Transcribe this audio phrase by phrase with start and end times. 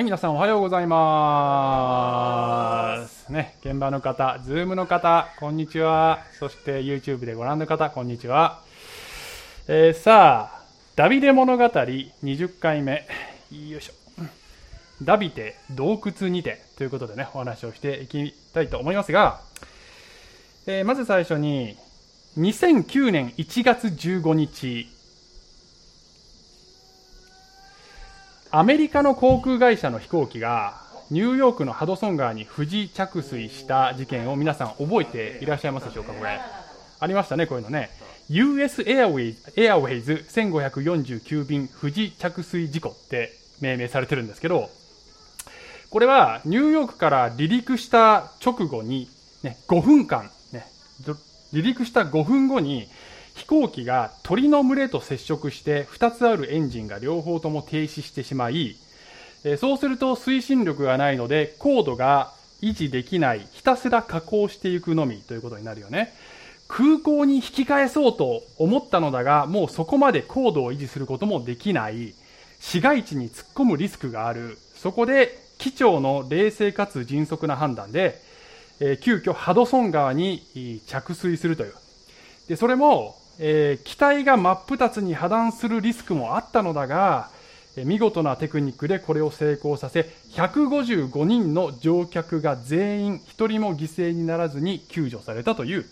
[0.00, 0.96] はい、皆さんおはようございま
[3.06, 3.30] す。
[3.30, 6.20] ね、現場の方、ズームの方、こんにちは。
[6.38, 8.62] そして YouTube でご覧の方、こんにちは。
[9.68, 10.62] えーさあ、
[10.96, 13.06] ダビデ物語20回目。
[13.52, 13.92] よいしょ。
[15.02, 19.42] ダビデ洞窟にてということでね、お話をしていきたいと思いますが、
[20.66, 21.76] えーまず最初に、
[22.38, 24.88] 2009年1月15日、
[28.52, 36.40] アメリカの航空会社の飛行機がニューヨークのハドソン川に不時着水した事件を皆さん覚えていらっしゃいますでしょうかこれ。
[36.98, 37.90] ありましたねこういうのね。
[38.28, 44.68] US エアウェイズエアウェイズ1549便不時着水事故って命名されてるんですけど
[45.90, 49.08] これはニューヨークから離陸した直後に、
[49.44, 50.66] ね、5分間、ね、
[51.52, 52.88] 離陸した5分後に
[53.40, 58.76] 飛行機が鳥の群れと接触して2つあるエンジンが両方とも停止してしまい、
[59.44, 66.12] えそうすると推進力がないので高度が維持できないひたすら下降していくのみということになるよね。
[66.68, 72.12] 空港に引き返そうと思ったのだがもうそこまで高度を維持することもできない。
[72.60, 74.58] 市街地に突っ込むリスクがある。
[74.74, 78.20] そこで機長の冷静かつ迅速な判断で、
[78.80, 81.74] えー急遽ハドソン川に着水するという。
[82.48, 87.30] でそれも、えー機体が真っ二つに破断するリスクもあったのだが、
[87.76, 95.86] えー見事なテクニックでこれを成功させ155人の乗客が全員一人も犠牲にならずに救助されたという、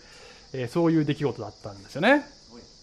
[0.52, 2.24] えーそういう出来事だったんですよね。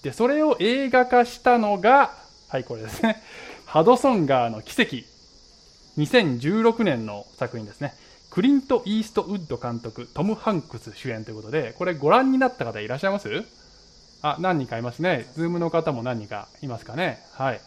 [0.04, 2.14] でそれを映画化したのが
[2.50, 3.22] はいこれですね。
[3.66, 5.04] ハドソン川の奇跡。
[5.98, 7.94] 2016年の作品ですね。
[8.30, 13.30] クリント・イーストウッド監督トム・ハンクス主演ということでこれご覧になった方いらっしゃいます？
[14.22, 15.28] あ何人かいますね。
[15.36, 17.20] ズームの方も何人かいますかね。
[17.34, 17.62] はい。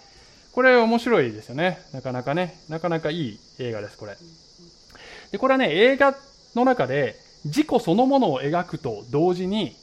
[0.52, 1.78] これ面白いですよね。
[1.92, 2.58] なかなかね。
[2.68, 4.16] なかなかいい映画ですこれ。
[5.30, 6.16] でこれはね映画
[6.54, 9.76] の中で事故そのものを描くと同時に、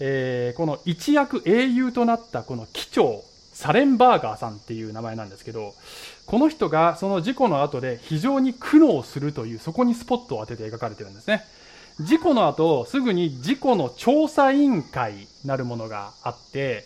[0.00, 5.74] えーこの一躍英雄となったこの機長サレンバーガーさんっていう名前なんですけど
[6.26, 11.44] この人がその事故の後で非常に苦悩するというそこにスポットを当てて描かれてるんですね。
[12.00, 16.84] 事故の後すぐに事故の調査委員会なるものがあって、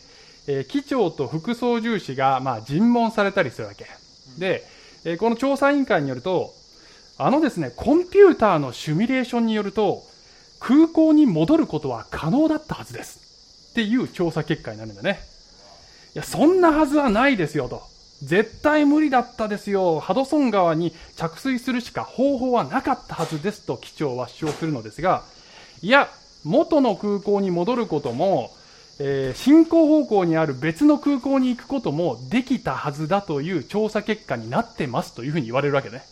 [0.49, 3.87] えー機長と副操縦士がまあ尋問されたりするわけ。
[4.39, 4.65] で、
[5.05, 6.53] えーこの調査委員会によると
[7.19, 10.03] あのですねコンピューターのシミュレーションによると
[10.59, 13.71] 空港に戻ることは可能だったはずです。
[13.71, 15.19] っていう調査結果になるんだね。
[16.15, 17.83] いやそんなはずはないですよと
[18.23, 20.01] 絶対無理だったですよ。
[20.01, 25.23] ハドソン川に着水するしか方法はなかったはずですと機長は主張するのですが
[25.83, 26.09] いや
[26.45, 28.51] 元の空港に戻ることも、
[28.99, 36.03] えー進行方向にある別の空港に行くこともできたはずだという調査結果になってますというふうに言われるわけね。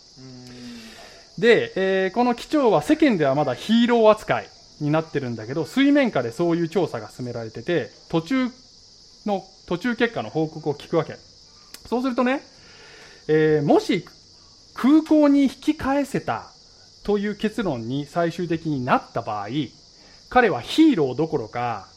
[1.39, 4.49] で、えーこの機長は世間ではまだヒーロー扱い
[4.81, 8.49] になってるんだけど水面下でそういう調査が進められてて途中
[9.25, 11.15] の途中結果の報告を聞くわけ
[11.87, 12.41] そうするとね、
[13.27, 14.05] えーもし
[14.73, 16.51] 空港に引き返せた
[17.03, 19.47] という結論に最終的になった場合
[20.29, 21.87] 彼はヒーローどころか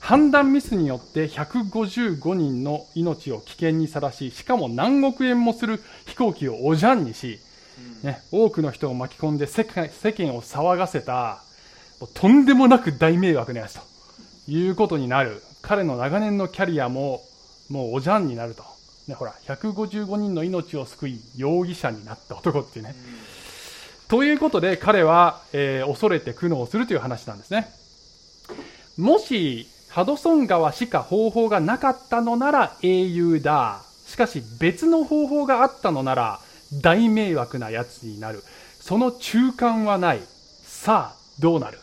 [0.00, 7.38] 判断ミスによって155人の命を危険にさらししかも何億円もする飛行機をおじゃんにし、
[8.02, 11.42] ね、多くの人を巻き込んで世界世間を騒がせた
[12.14, 13.82] とんでもなく大迷惑なやつと
[14.48, 15.42] いうことになる。
[15.62, 17.22] 彼の長年のキャリアも
[17.68, 18.64] もうおじゃんになると、
[19.08, 22.94] ね、ほら155人の命を救い容疑者になった男っていうね、
[24.08, 27.68] ということで彼は、えー恐れて苦悩するという話なんですね。
[28.96, 33.82] もしハドソン川しか方法がなかったのなら英雄だ。
[34.06, 36.40] しかし別の方法があったのなら
[36.82, 38.42] 大迷惑なやつになる。
[38.80, 40.20] その中間はない。
[40.64, 41.78] さあどうなる？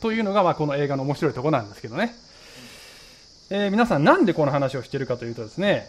[0.00, 2.14] というのが、まあ、この映画の面白いところなんですけどね、
[3.50, 5.88] えー皆さんなんでこの話をしているかというとですね、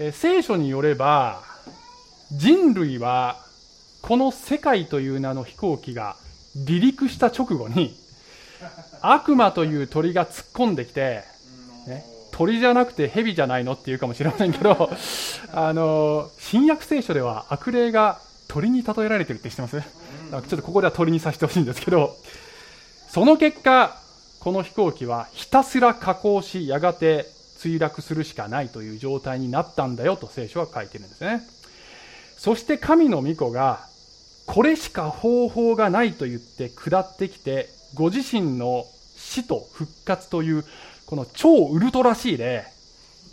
[0.00, 1.42] えー聖書によれば
[2.30, 3.36] 人類は
[4.00, 6.16] この世界という名の飛行機が
[6.66, 7.96] 離陸した直後に
[9.00, 11.24] 悪魔という鳥が突っ込んできて、
[11.86, 14.88] ね、鳥じゃなくて蛇じゃないのって言うかもしれませんけど
[15.52, 19.80] あの新約聖書では悪霊が鳥に例えられてるって知ってます？
[19.80, 22.14] ちょっとここでは鳥にさせてほしいんですけど
[23.08, 24.00] その結果
[24.38, 27.26] この飛行機はひたすら下降しやがて
[27.58, 31.42] 墜落するしかないという状態になったんだよと聖書は書いてるんですね。
[32.36, 33.80] そして神の御子が
[34.46, 38.84] これしか方法がないと言って下ってきてご自身の
[39.16, 40.64] 死と復活という
[41.06, 42.64] この超ウルトラ C で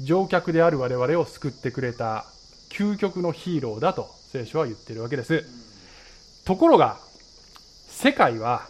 [0.02, 2.26] 乗客である我々を救ってくれた
[2.70, 5.46] 究極のヒーローだと聖書は言ってるわけです。
[6.46, 6.98] ところが
[7.88, 8.68] 世界は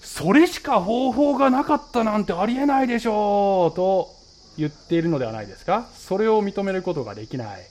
[0.00, 4.17] それしか方法がなかったなんてありえないでしょうと
[4.58, 5.86] 言っているのではないですか？
[5.94, 7.66] それを認めることができない。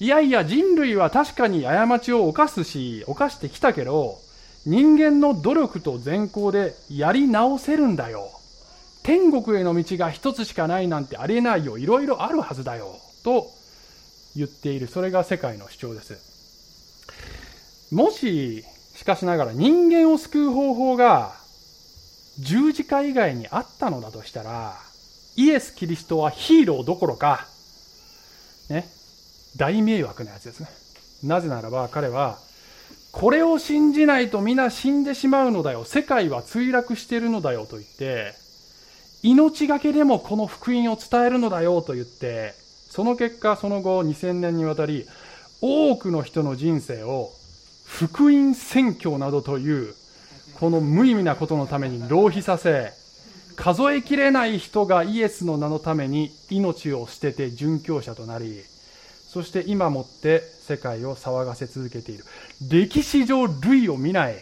[0.00, 4.18] いやいや人類は確かに過ちを犯すし犯してきたけど
[4.66, 8.28] 人間の努力と善行でやり直せるんだよ。
[9.04, 11.78] 天国への道が一つしかないなんてありえないよ。
[11.78, 12.96] いろいろあるはずだよ。
[13.22, 13.46] と
[14.34, 14.86] 言っている。
[14.86, 17.92] それが世界の主張です。
[17.92, 21.32] もししかしながら人間を救う方法が
[22.38, 24.76] 十字架以外にあったのだとしたら、
[25.36, 27.46] イエス・キリストはヒーローどころか、
[28.68, 28.86] ね、
[29.56, 30.68] 大迷惑なやつですね。
[31.24, 32.38] なぜならば彼は、
[33.12, 35.84] これを信じないと皆死んでしまうのだよ。
[35.84, 38.34] 世界は墜落しているのだよと言って、
[39.22, 42.54] 命がけでもこの福音を伝えるのだよと言って、
[42.90, 45.06] その結果、その後2000年にわたり、
[45.60, 47.30] 多くの人の人生を
[47.86, 49.94] 福音宣教などという
[50.58, 52.92] この無意味なことのために浪費させ
[53.62, 58.64] 数えきれない人がイエスの名のために命を捨てて殉教者となり
[59.28, 62.24] そして今もって世界を騒がせ続けている。
[62.68, 64.34] 歴史上類を見ない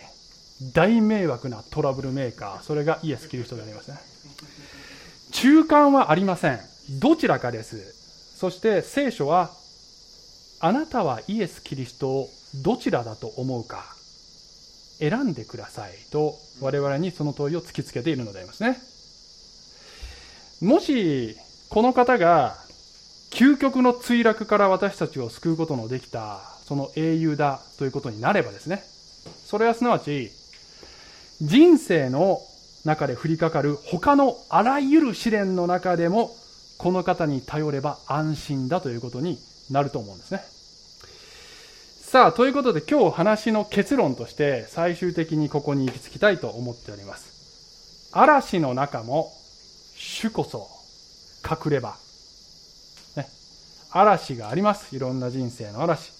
[0.72, 2.62] 大迷惑なトラブルメーカー。
[2.62, 3.98] それがイエス・キリストでありますね。
[5.32, 6.58] 中間はありません。
[6.98, 8.36] どちらかです。
[8.38, 9.50] そして聖書は
[10.60, 12.28] あなたはイエス・キリストを
[12.62, 13.84] どちらだと思うか
[14.98, 18.89] 選んでくださいと我々にその問いを突きつけているのでありますね。
[20.60, 21.36] もし
[21.70, 22.56] この方が
[23.30, 28.82] 究極の墜落から私たちを救うことのできたその英雄だということになればですね
[29.46, 30.30] それはすなわち
[31.40, 32.40] 人生の
[32.84, 36.30] 中で降りかかる他のあらゆる試練の中でも
[36.76, 39.38] この方に頼れば安心だということに
[39.70, 40.42] なると思うんですね
[42.10, 48.10] さあ、ということで今日話の結論として最終的にここに行き着きたいと思っております。
[48.12, 49.32] 嵐の中も
[50.02, 50.66] 主こそ
[51.44, 51.94] 隠れ場。
[53.16, 53.28] ね、
[53.90, 54.96] 嵐があります。
[54.96, 56.10] いろんな人生の嵐。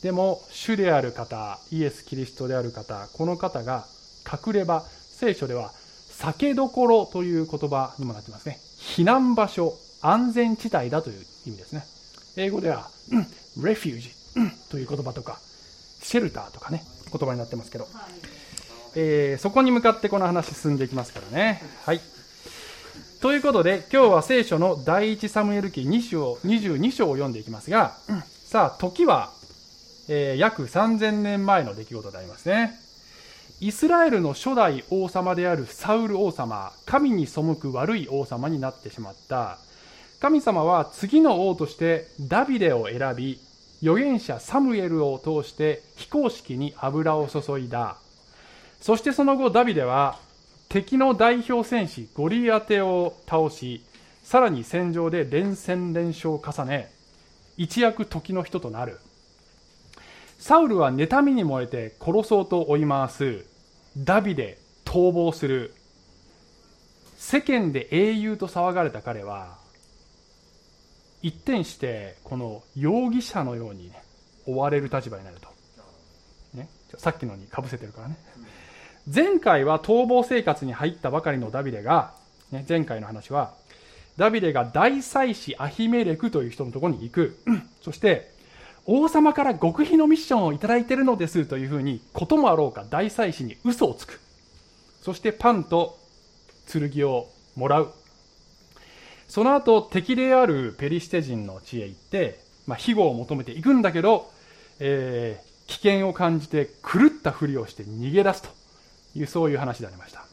[0.00, 3.84] でも主である方、イエス・キリストである方、この方が
[4.24, 4.80] 隠れ場。
[4.80, 5.72] 聖書では
[6.10, 8.60] 酒どころという言葉にもなってますね。
[8.78, 11.84] 避難場所、安全地帯だという意味ですね。
[12.36, 12.88] 英語では、
[13.60, 14.12] レフュージ
[14.70, 15.40] という言葉とか、
[16.00, 17.88] シェルターとかね、言葉になってますけど、
[18.94, 21.62] えー、そこに向かってこの話進んでいきますからね。
[21.84, 22.00] はい。
[23.20, 27.96] ということで、今日は聖書の第一サムエル記2章、22章を読んでいきますが、
[28.44, 29.30] さあ、時は、
[30.06, 32.78] えー、約3000年前の出来事でありますね。
[33.58, 39.56] イスラエルの初代王様であるサウル王様、神に背く悪い王様になってしまった。
[40.20, 43.40] 神様は次の王としてダビデを選び、
[43.80, 47.96] 預言者サムエルを通して非公式に油を注いだ。
[48.82, 50.18] そしてその後ダビデは
[50.68, 53.84] 敵の代表戦士ゴリアテを倒し、
[54.22, 56.90] さらに戦場で連戦連勝を重ね、
[57.56, 58.98] 一躍時の人となる。
[60.38, 63.46] サウルは妬みに燃えて殺そうと追い回す。
[63.96, 65.74] ダビデ、逃亡する。
[67.16, 69.58] 世間で英雄と騒がれた彼は、
[71.22, 74.02] 一転してこの容疑者のように、ね、
[74.46, 75.48] 追われる立場になると、
[76.54, 78.16] ね、さっきのにかぶせてるからね
[79.12, 82.14] 前回は逃亡生活に入ったばかりのダビデが、
[82.50, 83.54] ね、前回の話は
[84.16, 87.38] ダビデが大祭司アヒメレクという人のところに行く、
[87.82, 88.32] そして
[88.84, 94.20] 王様から極秘のミッションをいただいているのですというふうにこともあろうか大祭司に嘘をつく。
[95.02, 95.98] そしてパンと
[96.66, 97.92] 剣をもらう。
[99.28, 104.30] その後敵であるペリシテ人の地へ行って、まあ、庇護を求めていくんだけど、
[104.80, 108.55] えー、危険を感じて狂ったふりをして逃げ出すと。
[109.16, 110.24] いうそういう話でありました、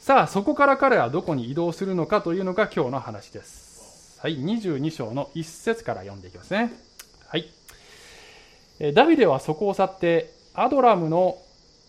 [0.00, 4.18] さあそこから彼はどこに移動するのかというのが今日の話です。
[4.20, 6.72] はい22章の1節から読んでいきますね。
[7.28, 7.48] はい。
[8.94, 11.38] ダビデはそこを去ってアドラムの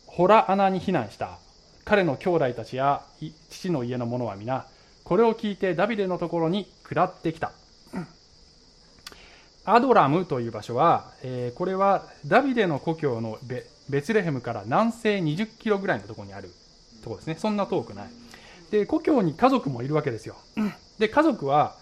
[0.06, 1.40] ホラ穴に避難した。
[1.86, 3.02] 彼の兄弟たちや
[3.50, 4.68] 父の家の者は皆
[5.04, 7.52] これを聞いてダビデのところに下ってきた。
[9.66, 16.52] アドラムという場所は、えー、これはダビデの故郷のベベツレヘムから南西20キロぐらいのところにある
[17.04, 17.36] とこですね。
[17.40, 18.10] そんな遠くない。
[18.72, 20.36] で、故郷に家族もいるわけですよ。
[21.00, 21.76] で、家族は、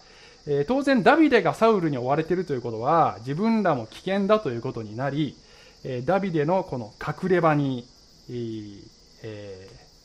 [0.46, 5.36] えー、当然ダビデがサウルに追われているということは自分らも危険だということになり、
[5.84, 7.86] えー、ダビデのこの隠れ場に、
[8.30, 8.32] え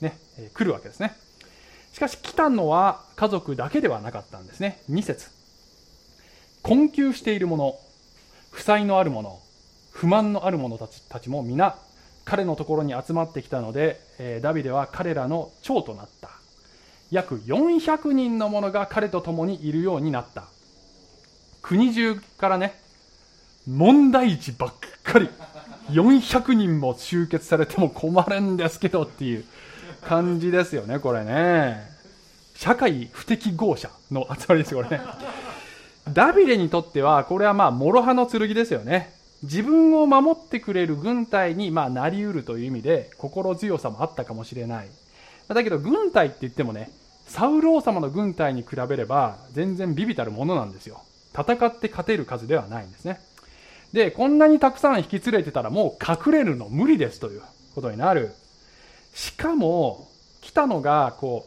[0.01, 0.17] ー、ね、
[0.53, 1.15] 来るわけですね。
[1.93, 4.81] しかし来たのは家族だけではなかったんですね。
[4.89, 5.29] 2節
[6.63, 7.75] 困窮している者、
[8.51, 9.39] 負債のある者、
[9.91, 11.77] 不満のある者たちたちも皆
[12.25, 16.30] 彼のところに集まってきたので、えー、ダビデは彼らの長となった。
[17.12, 20.46] 約400人の者が彼と共にいるようになった。
[21.62, 22.75] 国中からね
[23.68, 25.30] 問題児ばっかり。
[25.92, 29.44] 400人も集結されても困るんですけどっていう
[30.01, 31.92] 感じですよねこれね。
[32.56, 35.03] 社会不適合者の集まりですよこれね。
[36.13, 39.13] ダビデにとってはこれはまあ諸刃の剣ですよね。
[39.44, 44.88] 自分を守ってくれる軍隊にまあなりうるという意味で心強さもあったかもしれない。
[45.48, 46.90] だけど軍隊って言ってもね
[47.28, 51.02] サウル王様の軍隊に比べれば全然ビビたるものなんですよ。
[51.34, 53.20] 戦って勝てる数ではないんですね。
[53.92, 57.42] でこんなにたくさん引き連れてたらもう隠れるの無理ですという
[57.76, 58.34] ことになる。
[59.14, 60.08] しかも
[60.42, 61.46] 来たのがこ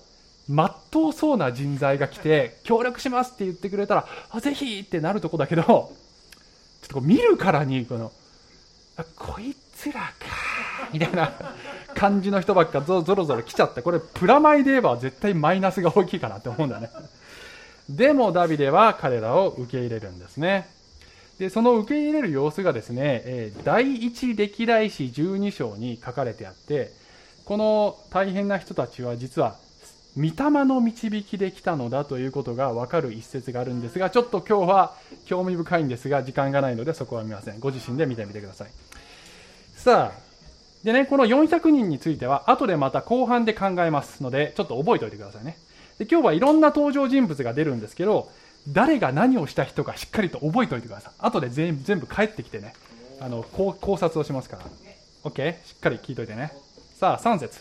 [0.49, 5.93] うまっとうそうな人材が来て協力しますって言ってくれたらあぜひってなるとこだけど
[6.87, 8.12] っとこう見るからにこの
[9.16, 10.11] こいつらか
[10.93, 11.33] みたいな
[11.95, 16.90] 感じの人ばっかぞぞろぞろ来ちゃってこれプラマイで言えば絶対マイナスが大きいかなって思うんだね。
[17.88, 20.69] でもダビデは彼らを受け入れるんですね。
[21.38, 26.93] でその受け入れる様子がですね、第一歴代史12章に書かれてあって
[27.45, 29.57] この大変な人たちは実は
[30.16, 34.94] 御霊の導きで来たのだということが分かる一節があるんですがちょっと今日は
[35.26, 37.61] 興味深いんですが時間がないのでそこは見ません。
[37.61, 38.70] ご自身で見てみてください。
[39.75, 40.18] さあ
[40.85, 45.58] でねこの400人については後でまた後半で考えますのでちょっと覚えておいてくださいね。
[45.99, 48.30] で今日はいろんな登場人物が出るんですけど
[48.68, 51.12] 誰が何をした人かしっかりと覚えておいてください。
[51.18, 52.73] 後で全部帰ってきてね。
[53.20, 54.62] あの考察をしますから。
[55.25, 56.52] OK しっかり聞いといてね。
[56.99, 57.61] さあ3節。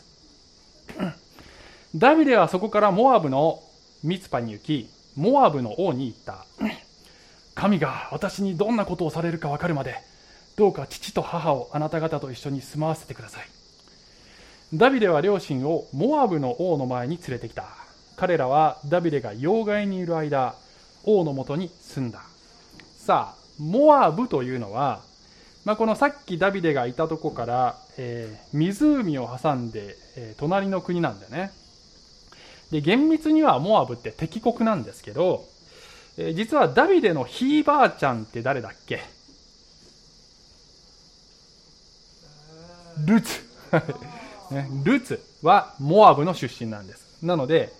[1.95, 3.63] ダビデはそこからモアブの
[4.03, 6.45] ミツパに行きモアブの王に言った。
[7.55, 9.95] 神が私にどんなことをされるか分かるまで
[10.57, 13.47] どうか父と母をあなた方と一緒に住まわせてください。
[14.73, 17.63] ダビデは両親をモアブの王の前に連れてきた。
[18.17, 20.55] 彼らはダビデが要害にいる間
[21.05, 22.23] 王のもとに住んだ。
[22.97, 24.99] さあモアブというのは
[25.63, 31.51] まあ、このさっきダビデがいたとこから、えー、湖を挟んで、えー、隣の国なんだよね。
[32.72, 35.45] で厳密にはモアブって敵国なんですけど、
[36.17, 39.01] えー、実はダビデのひいばあちゃんって誰だっけ？
[43.05, 43.41] ルツ。
[44.51, 47.17] ね、ルツはモアブの出身なんです。
[47.24, 47.74] なので、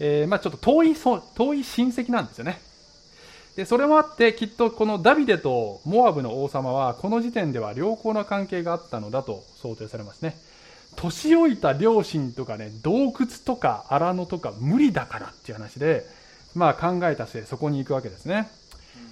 [0.00, 2.60] えー、まあ、ちょっと遠い遠い親戚なんですよね。
[3.56, 10.36] でそれもあってきっとこのダビデとモアブの王様はこの時点では良好な関係があったのだと想定されますね
[10.96, 16.04] 年老いた両親とかね洞窟とか荒野とか無理だからっていう話で
[16.54, 18.48] まあ考えた末そこに行くわけですね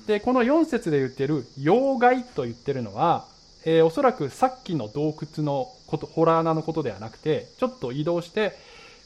[0.06, 3.26] でこの4節で言ってる要害と言ってるのは、
[3.64, 8.56] えー、おそらくさっきの洞窟のことホラー穴のことではなくてちょっと移動して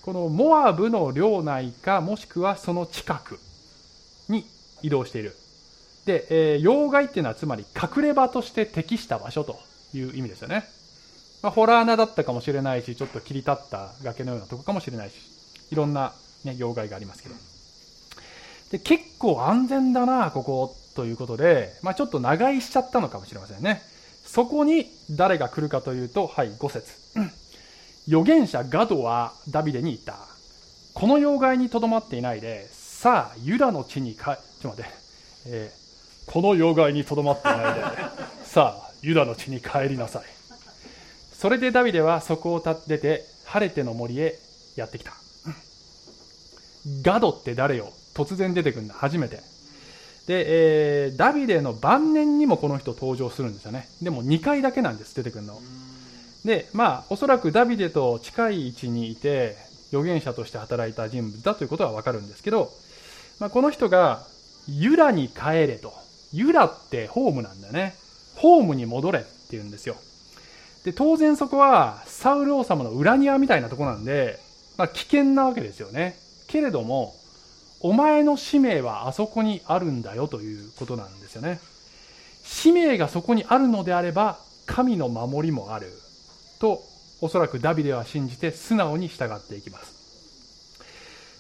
[0.03, 3.39] このモアブの領内かもしくはその近く
[4.29, 4.45] に
[4.83, 5.35] 移動している。
[6.07, 9.59] で、えー、要害っていうのはつまり隠れ場として適した場所と
[9.93, 10.65] いう意味ですよね。
[11.43, 15.15] まあ、ホラー穴だったかもしれないし、ちょっと切り立った崖のようなとこかもしれないし、
[15.71, 16.13] いろんな、
[16.45, 17.35] ね、要害がありますけど。
[18.73, 23.83] で、結構安全だな、ここ、ということで、まあ、ちょっと長居しちゃったのかもしれませんね。
[24.25, 26.93] そこに誰が来るかというと、はい、5節
[28.09, 30.17] 預言者ガドはダビデに言った。
[30.95, 34.91] この要害にとどまっていないで、さあ、ユダの地にか、ちょっと待って、
[35.47, 37.83] えー、この要害にとどまっていないで、
[38.43, 40.38] さあ、ユダの地に帰りなさい。
[41.39, 44.37] それでダビデはそこを出てて、晴れての森へ
[44.75, 45.13] やってきた。
[47.03, 47.93] ガドって誰よ？
[48.13, 49.37] 突然出てくるんだ、初めて。
[50.27, 53.87] で、えー、ダビデの晩年にもこの人登場するんですよね。
[54.03, 55.61] でも2回だけなんです、出てくるの。
[56.45, 59.57] で、まあ、おそらくダビデと近い位置にいて、
[59.93, 62.69] 預言者として働いた人物だということはわかるんですけど、
[63.39, 64.25] まあ、この人が
[64.67, 65.93] ユラに帰れと。
[66.33, 67.95] ユラってホームなんだよね。
[68.35, 69.95] ホームに戻れって言うんですよ。
[70.85, 74.39] で、当然そこはサウル王様の裏庭みたいなとこなんで、
[74.77, 76.17] まあ、危険なわけですよね。
[76.47, 77.15] けれども、
[77.81, 81.61] お前の使命はあそこにあるんだよということなんですよね。
[82.45, 85.93] 使命がそこにあるのであれば、神の守りもある。
[86.61, 86.83] と、
[87.21, 89.99] おそらくダビデは信じて素直に従っていきます。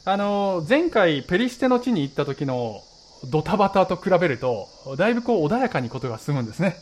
[0.05, 2.83] あの、前回ペリシテの地に行った時の
[3.25, 6.77] ドタバタと比べると、だいぶこう穏やかにことが進むんですね。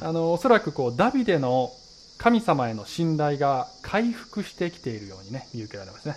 [0.00, 1.70] あの、おそらくこうダビデの
[2.18, 6.16] 神様への信頼が回復してきているようにね、見受けられますね。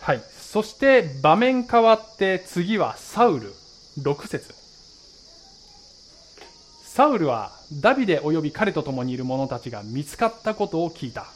[0.00, 0.22] はい。
[0.38, 3.52] そして場面変わって次はサウル
[4.00, 4.54] 6節
[6.84, 11.26] サウルはダビデ及び彼と共にいる者たちが見つかったことを聞いた。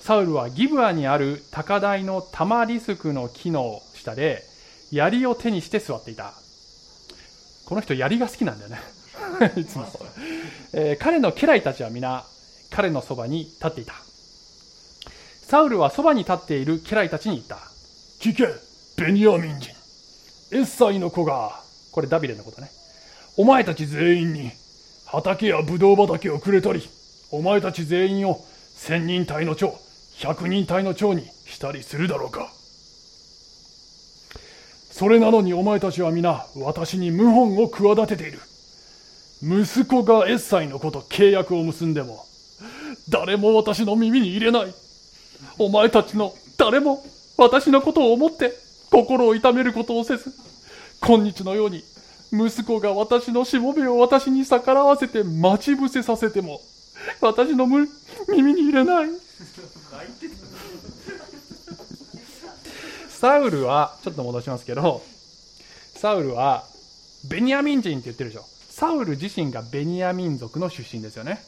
[0.00, 4.44] サウルはギブアにある高台のタマリスクの木の下で
[4.92, 6.34] 槍を手にして座っていた。
[7.64, 8.78] この人槍が好きなんだよね。
[9.56, 9.86] いつも、
[10.72, 12.24] えー、彼の家来たちは皆
[12.70, 13.94] 彼のそばに立っていた。
[15.46, 17.56] サウルはそばに立っている家来たちに言った。
[18.20, 18.48] 聞け、
[18.96, 19.70] ベニヤミン人。
[20.50, 21.60] エッサイの子が、
[21.92, 22.70] これダビデのことね。
[23.36, 24.50] お前たち全員に
[25.06, 26.88] 畑やブドウ畑をくれたり、
[27.30, 28.44] お前たち全員を
[28.74, 29.74] 千人隊の長、
[30.18, 32.50] 百人隊の長にしたりするだろうか。
[34.90, 38.40] それなのにお前たちは皆私に謀反を企てている。
[39.42, 42.24] 息子がエッサイの子と契約を結んでも、
[43.08, 44.74] 誰も私の耳に入れない。
[45.58, 47.04] お前たちの誰も
[47.36, 48.52] 私のことを思って
[48.90, 50.32] 心を痛めることをせず、
[51.00, 51.84] 今日のように
[52.32, 56.60] 息子が私のしもべを私に逆らわせて待ち伏せさせても、
[57.20, 59.08] 私の耳に入れない。
[63.08, 65.02] サウルは、ちょっと戻しますけど、
[65.94, 66.64] サウルは、
[67.28, 68.44] ベニヤミン人って言ってるでしょ。
[68.68, 71.42] サウル自身がベニヤ民族の出身ですよね。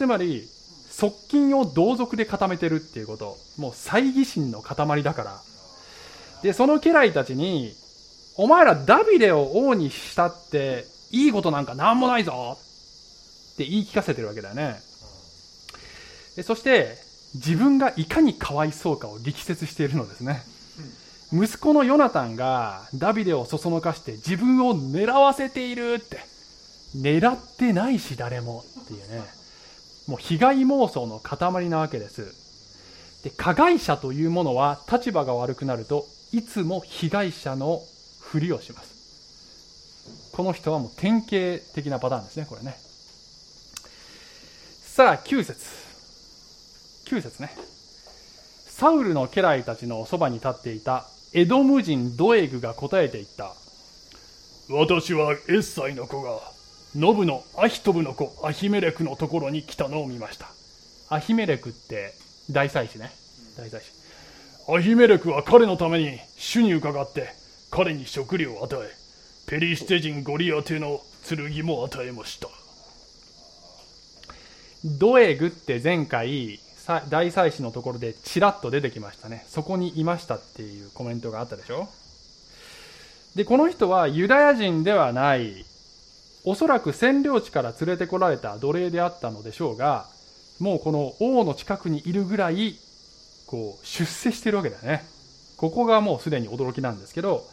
[0.00, 0.48] つまり、
[0.90, 3.36] 側近を同族で固めてるっていうこと。
[3.58, 5.38] もう猜疑心の塊だから。
[6.42, 7.74] で、その家来たちに、
[8.38, 12.56] お前らダビデを王にしたっていいことなんかなんもないぞ
[13.52, 14.80] って言い聞かせてるわけだよね。
[16.44, 16.96] そして、
[17.34, 20.40] 自分がいかにかわいそうかを力説しているのですね。
[21.30, 26.20] 息子のヨナタンがダビデをそそのかして自分を狙わせているって。
[26.96, 29.39] 狙ってないし誰もっていうね。
[30.10, 32.34] もう被害妄想の塊なわけです。
[33.22, 37.80] で、加害者というものは立場が悪くなるといつも被害者の
[38.20, 40.32] ふりをします。
[40.32, 42.76] この人はもう典型的なパターンですね、これね。
[44.82, 45.64] さあ、9節
[47.06, 47.50] 9節ね。
[48.66, 53.54] サウルの家来たちのそばに立っていたエドム人ドエグが答えていった。
[54.70, 56.40] 私はエッサイの子が、
[56.96, 60.48] ノブのアヒトブの子アヒメレクのところに来たのを見ました。
[61.08, 62.12] アヒメレクって
[62.50, 63.12] 大祭司ね。
[63.56, 64.72] 大祭司。
[64.72, 67.28] アヒメレクは彼のために主に伺って
[67.70, 68.90] 彼に食料を与え、
[69.46, 72.48] ペリシテ人ゴリアテの剣も与えました。
[74.84, 76.58] ドエグって前回、
[77.08, 79.44] 大祭司のところでちらっと出てきましたね。
[79.48, 81.88] そこにいましたっていうコメントがあったでしょ
[83.36, 85.64] で、この人はユダヤ人ではない、
[86.44, 90.06] おそらく占領地から連れてこられた奴隷であったのでしょうが、
[90.58, 92.76] もうこの王の近くにいるぐらい、
[93.46, 95.02] こう、出世してるわけだよね。
[95.56, 97.44] ここがもうすでに驚きなんですけど、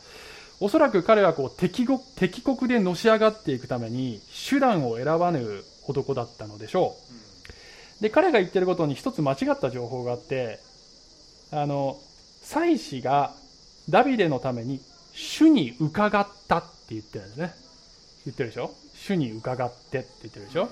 [0.60, 4.19] おそらく彼はこう敵国敵国でのし上がっていくために
[4.50, 6.95] 手段を選ばぬ男だったのでしょ
[8.00, 8.04] う。
[8.04, 10.60] で、彼が言ってることに一つ間違った情報があって、
[11.52, 11.97] あの、
[12.41, 13.34] 祭司が
[13.89, 14.80] ダビデのために
[15.13, 17.66] 主に伺ったって言ってるんですね。
[18.27, 18.71] 言ってるでしょ？
[18.93, 20.69] 主に伺ってって言ってるでしょ？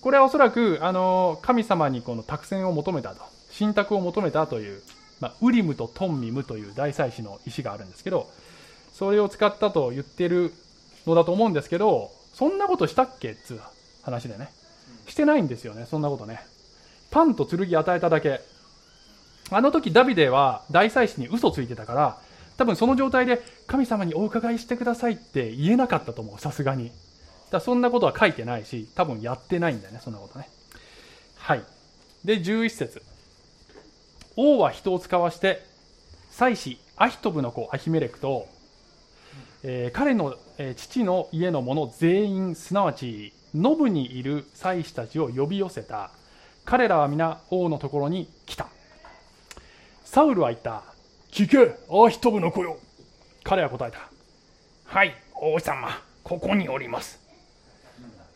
[0.00, 3.22] これはおそらく、あの、神様にこの託戦を求めたと。
[3.50, 4.82] 信託を求めたという、
[5.20, 8.28] まあ、ウリムとトンミムという大祭司の石があるんですけど、
[8.92, 10.52] それを使ったと言ってる
[11.06, 13.60] のだと思うんですけど、そんなことしたっけっつう
[14.02, 14.50] 話でね。
[15.06, 16.40] してないんですよね、そんなことね。
[17.10, 18.40] パンと剣与えただけ。
[19.50, 22.18] あの時ダビデは大祭司に嘘ついてたから、
[22.56, 26.92] 多分その状態で神様にお伺いしてくださいって言えなかったと思う、さすがに。
[27.50, 30.48] だそんなことは書いてないし、多分やってないんだよね、そんなことね。
[31.36, 31.62] はい。
[32.24, 33.02] で、11節
[34.36, 35.62] 王は人を使わして、
[36.30, 38.48] 祭司アヒトブの子アヒメレクと
[39.66, 46.10] えー、彼の、えー、父の家の者全員すなわちノブにいる祭司たちを呼び寄せた
[46.66, 48.68] 彼らは皆王のところに来た
[50.04, 50.82] サウルは言った
[51.34, 52.78] 聞けアヒトブの子よ
[53.42, 54.08] 彼は答えた。
[54.84, 55.88] はい王様。
[56.22, 57.18] ここにおります。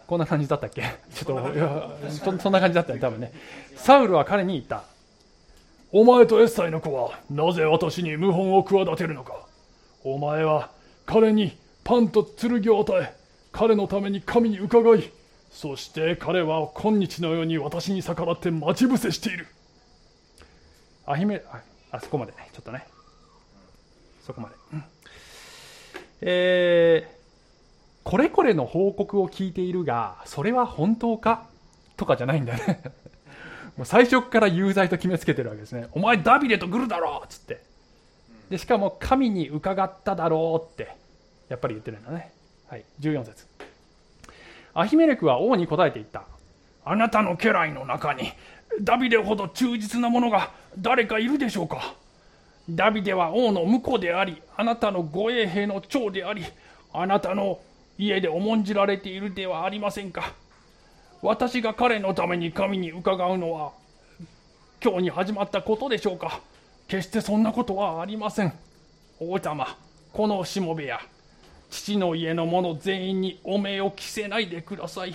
[0.08, 0.82] こんな感じだったっけ？
[1.14, 3.32] ちょっといやそそんな感じだったね多分ね。
[3.76, 4.82] サウルは彼に言った。
[5.92, 9.46] お前とエッサイの子はなぜ私に謀反を企てるのか？
[10.02, 10.72] お前は
[11.06, 13.14] 彼にパンと剣を与え
[13.52, 15.12] 彼のために神に伺い
[15.52, 19.46] そして彼は今日のように私に逆らって待ち伏せしている。
[21.06, 21.40] あひめ
[21.90, 22.32] あそこまで。
[22.32, 22.86] ちょっとね。
[24.28, 24.84] そこまで、うん、
[26.20, 27.18] えー、
[28.04, 31.46] これこれの報告を聞いているがそれは本当か？
[31.96, 32.82] とかじゃないんだよね。
[33.76, 35.88] もう最初から有罪と決めつけてるわけですね。
[35.92, 37.62] お前ダビデと来るだろっつって。
[38.50, 40.94] でしかも神に伺っただろうって
[41.48, 42.32] やっぱり言ってるんだね、
[42.68, 43.46] はい、14節。
[44.74, 46.24] アヒメレクは王に答えて言った。
[46.84, 48.32] あなたの家来の中に
[48.80, 51.94] ダビデほど忠実な者が誰かいるでしょうか？
[52.70, 56.44] ダビデは王の婿でありあなたの護衛兵の長であり
[56.92, 57.60] あなたの
[57.96, 60.32] 家で重んじられているではありませんか？
[61.22, 63.72] 私が彼のために神に伺うのは
[64.80, 66.40] 今日に始まったことでしょうか？
[66.86, 68.52] 決してそんなことはありません。
[69.18, 69.76] 王様
[70.12, 71.00] このしもべや
[71.70, 75.14] 父の家の者全員に汚名を着せないでください。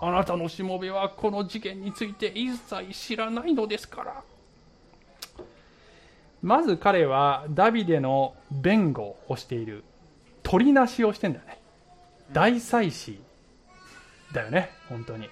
[0.00, 4.22] あなたのしもべはこの事件について一切知らないのですから。
[6.42, 9.84] まず彼はダビデの弁護をしている。
[10.42, 11.58] 取りなしをしてんだよね。
[12.32, 13.20] 大祭司
[14.32, 15.28] だよね本当に。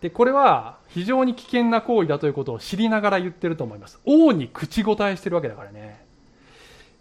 [0.00, 3.98] でこれは非常に危険な行為だということを知りながら言ってると思います。
[4.04, 6.04] 王に口答えしてるわけだからね。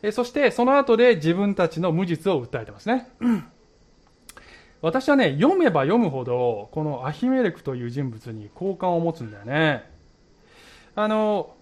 [0.01, 3.07] えそしてその後で自分たちの無実を訴えてますね
[4.83, 9.89] 私はね読めば読むほどこのアヒメレクという人物に好感を持つんだよね。
[10.93, 11.55] あの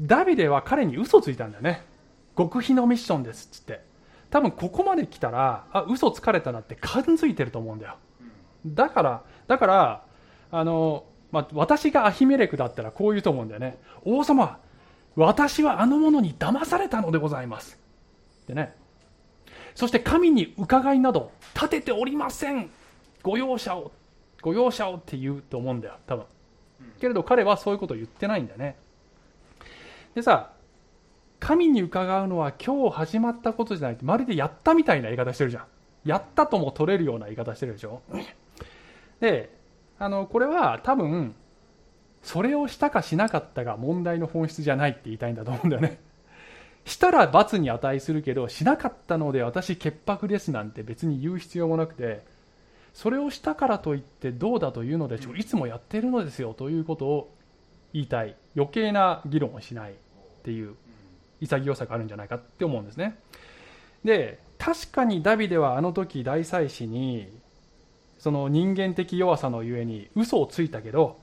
[0.00, 1.82] ダビデは彼に嘘ついたんだよね。
[2.36, 3.80] 極秘のミッションですっつって。
[4.30, 7.94] 多分ここまで来たらあ嘘つかれたなって感づいてると思うんだよ。
[8.66, 10.02] だからだから
[10.50, 13.78] あの、まあ、私がアヒメレクだったらこう言うと思うんだよね。
[14.04, 14.58] 王様
[15.14, 17.78] 私はあの者に騙されたのでございます。
[18.42, 18.74] ってね。
[19.76, 22.70] そして神に伺いなど立てておりません。
[23.22, 23.92] ご容赦を。
[24.40, 26.24] ご容赦をって言うと思うんだよ多分。
[26.98, 28.76] けれど彼はそういうことを言ってないんだよね。
[30.14, 30.50] でさ
[31.38, 35.64] 神に伺うのは今日始まったことじゃないまるでやったみたいな言い方してるじゃん。
[36.06, 38.00] やったとも取れるような言い方してるでしょ。
[39.20, 39.54] で
[39.98, 41.34] あのこれは多分
[42.22, 46.00] それをしたかしなかったが問題の本質じゃないって言いたいんだと思うんだよね。
[46.86, 52.22] したら罰に値するけどしなかったので私潔白ですなんて別に言う必要もなくて
[52.94, 57.34] それをしたからといってどうだというのでしょういつもやってるのですよということを
[57.92, 58.36] 言いたい。
[58.56, 59.94] 余計な議論をしないっ
[60.44, 60.74] ていう
[61.40, 63.18] 潔さがあるんじゃないかって思うんですね。
[64.04, 67.28] で確かにダビデはあの時大祭司に
[68.18, 71.18] その人間的弱さのゆえに嘘をついたけど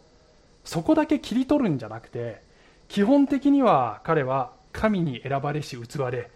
[0.63, 2.41] そこだけ切り取るんじゃなくて
[2.87, 6.29] 基本的には彼は神に選ばれし器で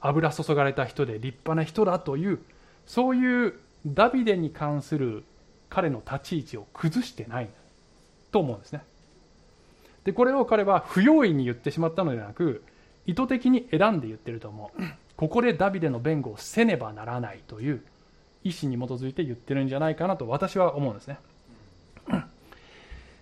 [0.00, 2.40] 油注がれた人で立派な人だという
[2.84, 3.54] そういう
[3.86, 5.24] ダビデに関する
[5.70, 7.48] 彼の立ち位置を崩してない
[8.30, 8.82] と思うんですね。
[10.04, 12.62] でこれを彼は不用意に言ってしまったのではなく
[13.06, 14.82] 意図的に選んで言ってると思う。
[15.16, 17.82] ここでダビデの弁護をせねばならないという
[18.44, 21.18] 意思に基づいて言ってるんじゃないかなと私は思うんですね。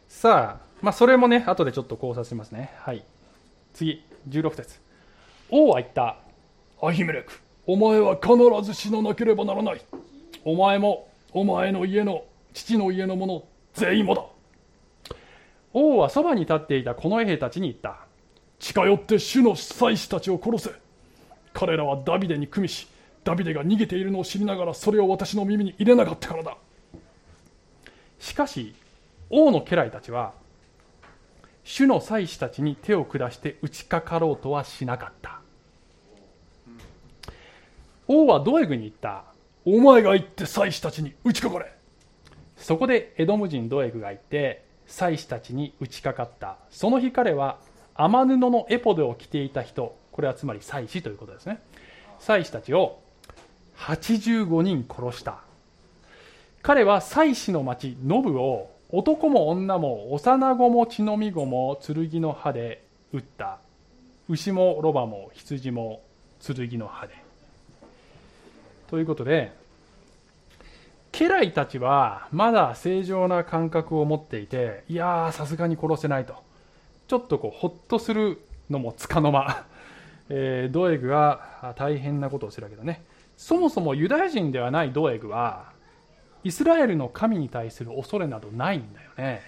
[0.08, 2.72] さあ、まあ、それもね後でちょっと考察しますね。
[2.78, 3.04] はい。
[3.72, 4.04] 次。
[4.28, 4.80] 16節。
[5.50, 6.16] 王は言った。
[6.82, 7.32] アヒメレク
[7.66, 9.80] お前は必ず死ななければならない。
[10.44, 14.24] お前もお前の家の父の家の者全員もだ。
[15.72, 18.06] 王はそばに立っていたこの兵たちに言った。
[18.58, 20.70] 近寄って主の祭司たちを殺せ。
[21.52, 22.88] 彼らはダビデに組みし
[23.22, 26.56] ダビデが逃げているのを知りながらそれを私の耳に入れなかったからだ。
[28.18, 28.74] しかし
[29.30, 30.34] 王の家来たちは
[31.64, 35.40] 主の祭司たちに手を下して打ちかかろうとはしなかった。
[38.06, 39.24] 王はドエグに言った。
[39.64, 41.72] お前が行って祭司たちに打ちかかれ。
[42.56, 46.58] そこでエドム人ドエグが行って祭司たちに打ちかかった。
[46.70, 47.58] その日彼は
[47.94, 51.60] 天布のエポデを着ていた人これはつまり祭司ということですね。
[52.18, 53.00] 祭司たちを
[53.78, 55.38] 85人殺した。
[56.62, 63.58] 彼は祭司の町ノブを男も女も幼子も血のみ子も剣の刃で撃った。
[64.28, 66.00] 牛もロバも羊も
[66.40, 67.14] 剣の刃で。
[68.88, 69.52] ということで
[71.10, 76.36] 家来たちはまだ正常な感覚を持っていていやさすがに殺せないと。
[77.08, 79.64] ちょっとこうほっとするのもつかの間、
[80.30, 83.02] えー、ドエグが大変なことをするわけだね。
[83.36, 85.73] そもそもユダヤ人ではないドエグは
[86.44, 89.42] イスラエルの神に対する恐れなどないんだよね。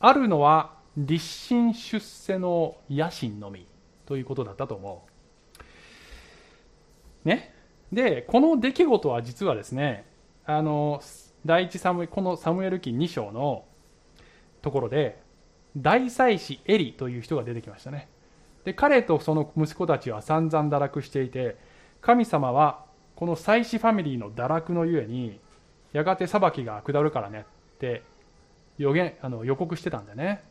[0.00, 3.66] あるのは立身出世の野心のみ
[4.06, 5.06] ということだったと思
[7.24, 7.28] う。
[7.28, 7.52] ね。
[7.92, 10.04] でこの出来事は実はですね
[10.44, 11.00] あの
[11.44, 13.64] 第一サムこのサムエル記2章の
[14.62, 15.20] ところで
[15.76, 18.08] 大祭司エリという人が出てきましたね。
[18.64, 21.56] で彼とその息子たちは散々堕落していて
[22.00, 22.84] 神様は
[23.16, 25.40] この祭司ファミリーの堕落のゆえに
[25.92, 27.46] やがて裁きが下るからね
[27.76, 28.02] って
[28.78, 30.42] 予言あの予告してたんだよね。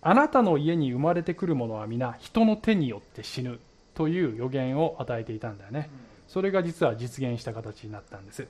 [0.00, 3.58] あなたの家に生まれてくる者は皆人の手によって死ぬ
[3.94, 5.88] という予言を与えていたんだよね。
[6.28, 8.46] それが実は実現した形になったんです。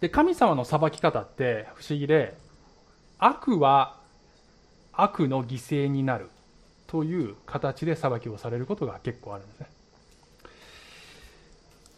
[0.00, 2.36] で神様の裁き方って不思議で
[3.18, 3.96] 悪は
[4.92, 6.30] 悪の犠牲になる
[6.86, 9.66] という形で裁きをされることが結構あるんですね。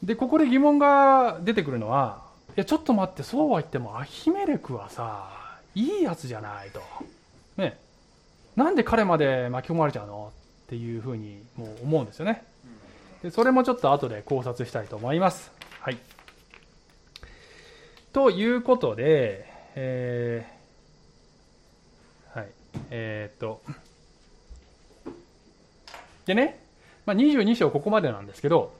[0.02, 2.29] でここで疑問が出てくるのは
[2.60, 5.28] やちょっと待ってそうは言ってもアヒメレクはさ
[5.74, 6.80] いいやつじゃないと。
[7.56, 7.78] ね。
[8.56, 10.32] なんで彼まで巻き込まれちゃうの
[10.64, 12.44] っていうふうにもう思うんですよね。
[13.22, 15.50] でそれもちょっと後で考察したいと思います。
[15.80, 15.98] はい。
[18.12, 19.46] ということで、
[19.76, 22.48] えー、はい、
[22.90, 23.62] えー、っと、
[26.26, 26.64] でね、
[27.06, 28.74] まあ、22章ここまでなんですけど、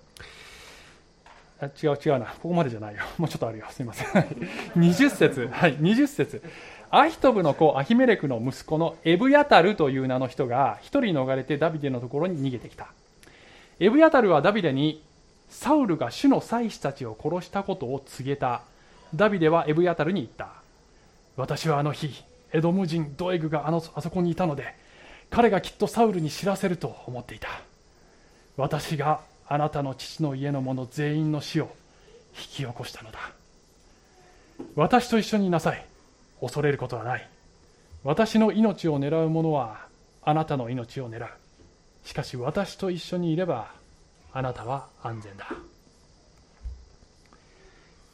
[1.66, 3.02] 違う違うな、ここまでじゃないよ。
[3.18, 3.66] もうちょっとあるよ。
[3.70, 4.08] すみません。
[4.76, 6.42] 20節、はい、20節。
[6.90, 12.88] アヒトブの子、アヒメレクの息子のエブヤタルという名の人が一人逃れてダビデのところに逃げてきた。
[13.78, 15.02] エブヤタルはダビデに、
[15.48, 18.62] サウルが主の祭司たちを殺したことを告げた。
[19.14, 20.48] ダビデはエブヤタルに言った。
[21.36, 24.74] 私はあの日、エドム人ドエグがあのあそこにいたので、
[25.30, 27.48] 彼がきっとサウルに知らせると思っていた。
[28.56, 29.20] 私が
[29.52, 33.18] あなたの父の家の者全員の死を引き起こしたのだ。
[34.76, 35.84] 私と一緒になさい。
[36.40, 37.28] 恐れることはない。
[38.04, 39.88] 私の命を狙う者は
[40.22, 41.28] あなたの命を狙う。
[42.04, 43.72] しかし私と一緒にいれば
[44.32, 45.48] あなたは安全だ。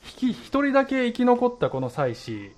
[0.01, 2.51] 一人だけ生き残ったこの祭司、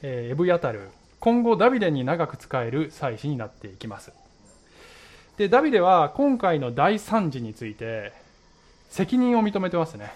[0.00, 0.88] えー、エブヤタル
[1.20, 4.12] 今後ダビデに長く使える祭司になっていきます
[5.36, 8.12] でダビデは今回の大惨事について
[8.88, 10.12] 責任を認めてますね。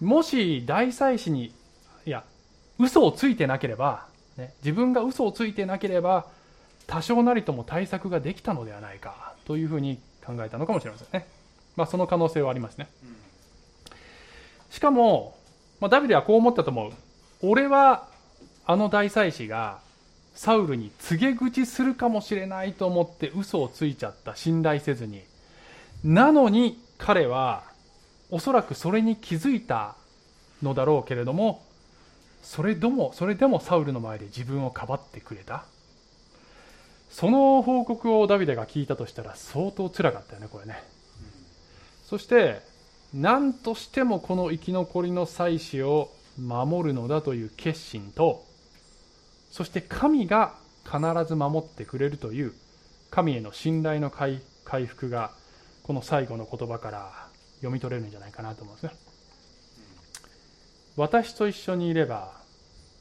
[0.00, 1.54] もし大祭司に
[2.06, 2.24] いや
[2.78, 4.06] 嘘をついてなければ、
[4.36, 6.26] ね、自分が嘘をついてなければ
[6.86, 11.26] 多少なりとも対策ができたのではないかというふうに考えたのかもしれませんね、
[11.76, 12.88] まあ、その可能性はありますね。
[14.70, 15.36] しかも
[15.84, 16.92] まあ、ダビデはこう思ったと思う。
[17.42, 18.08] 俺は
[18.64, 19.80] あの大祭司が
[20.34, 24.34] サウルに告げ口するかもしれないと思って嘘をついちゃった。
[24.36, 25.22] 信頼せずに。
[26.02, 27.64] なのに彼は
[28.30, 29.96] おそらくそれに気づいた
[30.62, 31.62] のだろうけれども
[32.42, 35.64] それでもそれでもサウルの前で自分をかばってくれた。
[37.10, 40.82] その報告をダビデが聞いたとしたら相当つらかったよねこれね。
[42.04, 42.60] そして
[43.14, 48.44] 何としてもこの生き残りの祭司を守るのだという決心と
[49.54, 52.52] そして神が必ず守ってくれるという
[53.12, 54.40] 神への信頼の回
[54.84, 55.30] 復が
[55.84, 58.98] この最後の言葉から読み取れるんじゃないかなと思うんですね。
[60.96, 62.32] 私と一緒にいれば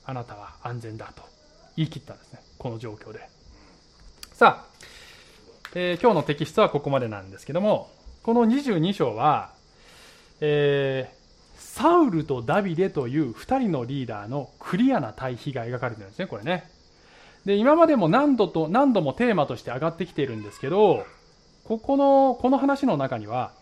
[0.05, 1.23] あなたは安全だと
[1.75, 2.39] 言い切ったんですね。
[2.59, 3.27] この状況で。
[4.33, 4.65] さあ、
[5.73, 7.89] えー、今日のテキストはここまでなんですけども
[8.21, 9.49] この22章は
[10.45, 11.22] えー、
[11.63, 16.69] サウルとダビデという2人のリーダーのクリアな対比が描かれてるんですね、これね。
[17.45, 21.05] で、今までも何度と何度もテーマとして上がってきているんですけど、
[21.63, 23.53] ここの、この話の中には、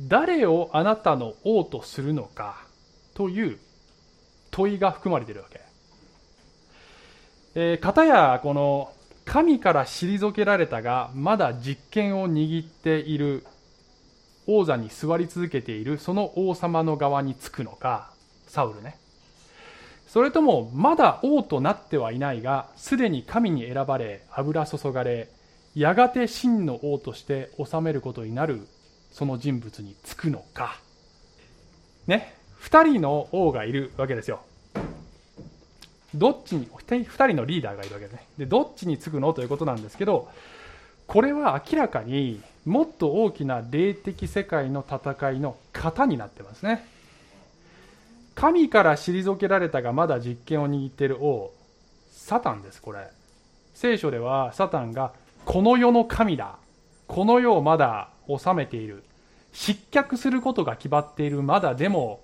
[0.00, 2.66] 誰をあなたの王とするのか
[3.14, 3.58] という
[4.50, 5.60] 問いが含まれているわけ。
[7.54, 8.92] えー、片やこの
[9.24, 13.46] 神から退けられたがまだ実権を握っている
[14.46, 18.10] 王座に座り続けているその王様の側につくのか
[18.46, 18.98] サウルね。
[20.06, 25.28] それともまだ王となってはいないがすでに神に選ばれ油注がれ
[25.74, 28.66] やがて真の王として治めることになる
[29.10, 30.78] その人物につくのか。
[32.06, 32.34] ね。
[32.62, 34.40] 2人の王がいるわけですよ。
[36.14, 38.26] どっちに2人のリーダーがいるわけですね。
[38.38, 40.30] でどっちにつくのということなんですけど
[41.06, 46.84] これは明らかにもっと大きな霊的世界の戦いの型になってますね。
[48.34, 51.54] 神から退けられたがまだ実権を握っている王
[52.10, 53.08] サタンですこれ。
[53.72, 55.12] 聖書ではサタンが
[55.44, 56.56] この世の神だ。
[57.06, 59.04] この世をまだ治めている。
[59.52, 61.42] 失脚することが決まっている。
[61.42, 62.20] まだでも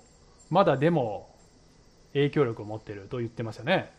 [0.50, 1.30] まだでも
[2.14, 3.02] 影響力を持っている。
[3.02, 3.92] と言ってますよね。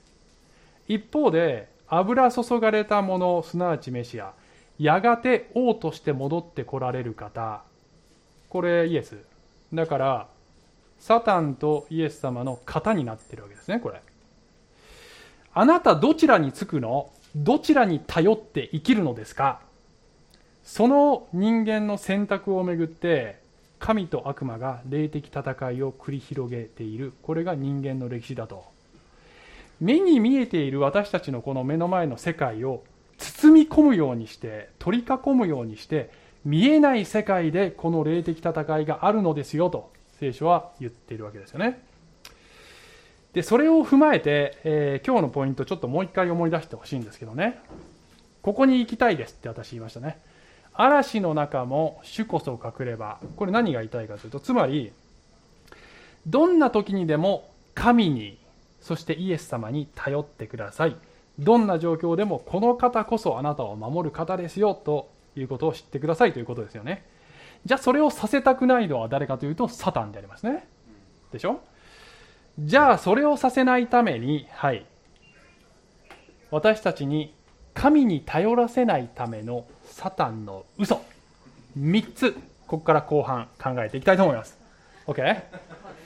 [0.89, 4.33] 一方で油注がれたものすなわちメシア。
[4.83, 7.61] やがて王として戻ってこられる方。
[8.49, 9.15] これイエス。
[9.73, 10.27] だから
[10.99, 14.01] サタンとイエス様の型になってるわけですねこれ。
[15.53, 17.09] あなたどちらにつくの？
[17.33, 19.61] どちらに頼って生きるのですか？
[20.65, 23.41] その人間の選択をめぐって
[23.79, 27.13] 神と悪魔が霊的戦いを繰り広げている。
[27.21, 28.65] これが人間の歴史だと。
[29.79, 32.83] 目に見えている私たちのこの目の前の世界を
[33.23, 36.11] 包み込むようにして取り囲むようにして
[36.43, 41.81] 見えない世界でこの霊的戦いがあるのですよと聖書は言っているわけですよね。
[43.33, 47.59] でそれを踏まえて、えー今日のポイントちょっともう一回思い出してほしいんですけどね。
[48.41, 50.19] ここに行きたいですって私言いましたね。
[50.73, 54.91] 嵐の中も主こそ隠ればこれ何が言いたいかというとつまり
[56.27, 58.37] どんな時にでも神に
[58.81, 60.95] そしてイエス様に頼ってください。
[61.39, 67.05] どんな状況でもこの方こそあなたを守る方ですよということを知ってくださいということですよね。
[67.65, 70.67] じゃあそれをさせたくないのは誰かというとサタンでありますね。
[71.31, 71.61] でしょ？
[72.59, 74.85] じゃあそれをさせないためにはい。
[76.51, 77.33] 私たちに
[77.73, 81.01] 神に頼らせないためのサタンの嘘。
[81.79, 82.33] 3つ
[82.67, 84.57] ここから後半考えていきたいと思います。
[85.07, 85.41] OK?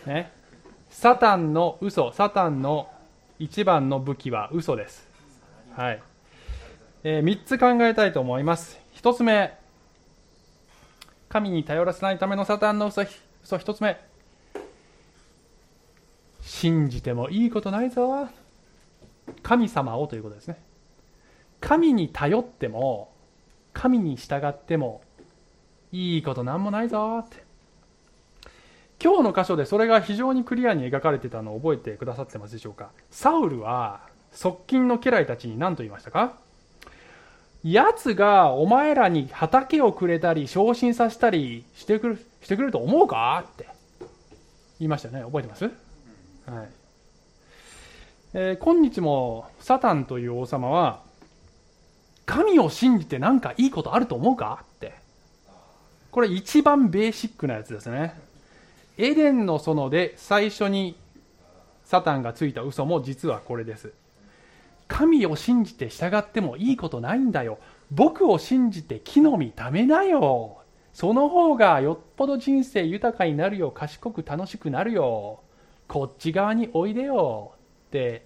[0.05, 0.31] ね。
[0.89, 2.87] サタンの嘘サタンの
[3.39, 5.06] 一番の武器は嘘です。
[5.77, 6.01] はい、
[7.03, 8.79] え3つ考えたいと思います。
[8.95, 9.55] 1つ目。
[11.29, 13.03] 神に頼らせないためのサタンの嘘
[13.43, 13.99] 嘘1つ目。
[16.41, 18.27] 信じてもいいことないぞ。
[19.43, 20.59] 神様をということですね。
[21.61, 23.13] 神に頼っても
[23.71, 25.03] 神に従っても
[25.91, 27.19] いいことなんもないぞ。
[27.23, 27.43] って
[28.99, 32.89] 今日の箇所でそれが非常にクリアに描かれてたのを覚えてくださってますでしょうか。
[33.11, 34.06] サウルは
[34.37, 36.33] 側近の家来たちに何と言いましたか？
[37.63, 43.43] 奴がお前らに畑をくれたり昇進させたりしてくるしてくれると思うか？
[43.51, 43.67] って
[44.79, 45.23] 言いましたね。
[45.23, 45.73] 覚えてます、はい。
[48.35, 51.01] えー今日もサタンという王様は
[52.27, 54.63] 神を信じて何かいいことあると思うか？
[54.75, 54.93] って。
[56.11, 58.13] これ一番ベーシックなやつですね。
[58.99, 60.95] エデンの園で最初に
[61.85, 63.93] サタンがついた嘘も実はこれです
[64.87, 67.59] 神を信じて従ってもいいことないんだよ。
[67.91, 70.59] 僕を信じて木の実食べなよ。
[70.93, 73.71] その方がよっぽど人生豊かになるよ。
[73.71, 75.41] 賢く楽しくなるよ。
[75.87, 77.53] こっち側においでよ。
[77.87, 78.25] って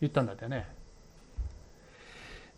[0.00, 0.68] 言ったんだってね。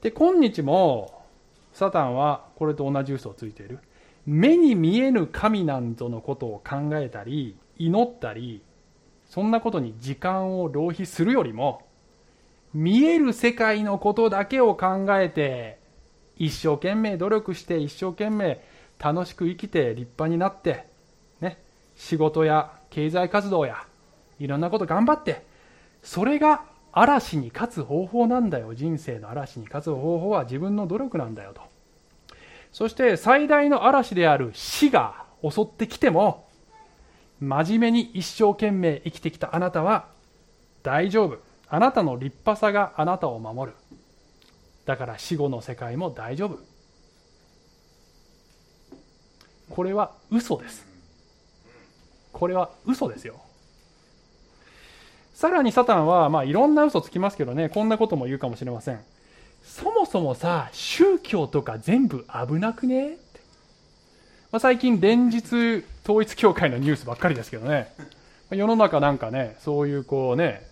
[0.03, 1.25] で今日も
[1.73, 3.79] サタンはこれと同じ嘘をついている。
[4.27, 8.63] 目に見えぬ神なんぞのことを考えたり祈ったり
[9.29, 11.83] そんなことに時間を浪費するよりも
[12.73, 15.79] 見える世界のことだけを考えて
[16.37, 18.65] 一生懸命努力して一生懸命
[18.99, 20.87] 楽しく生きて立派になって、
[21.41, 21.59] ね、
[21.97, 23.85] 仕事や経済活動や
[24.39, 25.45] いろんなこと頑張って
[26.03, 28.75] それが嵐に勝つ方法なんだよ。
[28.75, 31.63] 人生の嵐に勝つ方法は自分の努力なんだよと。
[32.73, 36.49] そして最大の嵐である死が襲ってきても
[37.41, 40.09] 真面目に一生懸命生きてきたあなたは
[40.83, 41.50] 大丈夫。
[41.71, 43.77] あなたの立派さがあなたを守る。
[44.87, 46.59] だから死後の世界も大丈夫。
[49.71, 50.85] これは嘘です。
[52.33, 53.41] これは嘘ですよ。
[55.33, 57.69] さらにサタンは、まあ、いろんな嘘つきますけどね。
[57.69, 59.01] こんなことも言うかもしれません。
[59.63, 63.11] そもそもさ宗教とか全部危なくね？
[63.11, 63.41] って、
[64.51, 67.95] まあ、最近連日統一教会のニュースばっかりですけどね。
[68.51, 70.69] 世の中なんかねそういうこうね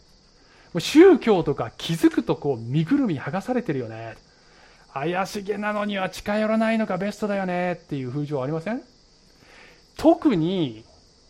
[0.79, 4.17] 宗教とか気づくとこう身ぐるみ剥がされてるよね。
[4.93, 8.83] 怪しげなのには近寄らないのがベストだよねっていう風潮ありません？
[9.97, 10.85] 特に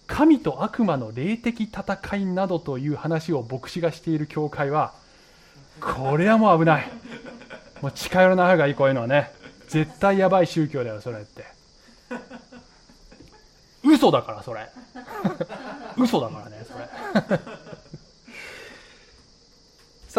[0.06, 4.92] 神と悪魔の霊的戦いなどという話を牧師がしている教会は
[5.80, 6.90] これはもう危ない。
[7.82, 9.30] もう近寄らない方がいいこういうのはね。
[9.68, 11.44] 絶対やばい宗教だよそれって。
[13.84, 14.66] 嘘だからそれ。
[15.96, 17.38] 嘘だからねそれ。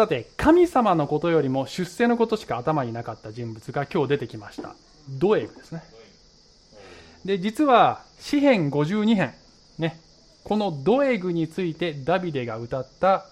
[0.00, 4.74] さて神様のことよりも出世のことしか頭になかった人物が今日出てきました。
[5.10, 5.82] ドエグですね。
[7.26, 9.34] で実は詩編52編
[9.78, 10.00] ね
[10.42, 13.26] このドエグについてダビデが歌った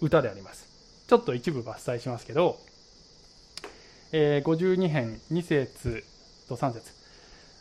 [0.00, 0.66] 歌であります。
[1.06, 2.56] ちょっと一部抜粋しますけど、
[4.12, 6.06] えー52編2節
[6.48, 6.90] と3節。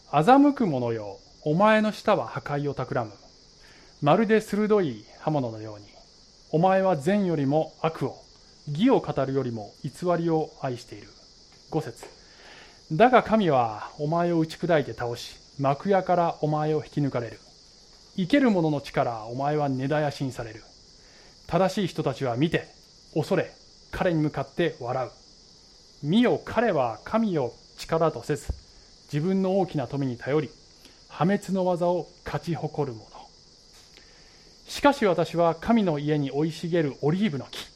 [0.10, 3.14] 欺く者よお前の舌は破壊を企む。
[4.02, 5.86] まるで鋭い刃物のように。
[6.52, 8.23] お前は善よりも悪を
[8.68, 11.10] 義を語るよりも偽りを愛している。
[11.72, 12.06] 5節。
[12.92, 17.40] だが神はお前を打ち砕いて倒し幕屋からお前を引き抜かれる。
[18.16, 20.64] 生ける者の力お前は根絶やしにされる。
[21.48, 22.68] 正しい人たちは見て
[23.14, 23.52] 恐れ
[23.92, 25.12] 彼に向かって笑う。
[26.06, 28.54] 見よ彼は神を力とせず
[29.12, 30.50] 自分の大きな富に頼り
[31.10, 33.08] 破滅の技を勝ち誇る者。
[34.68, 37.73] しかし私は神の家に生い茂るオリーブの木。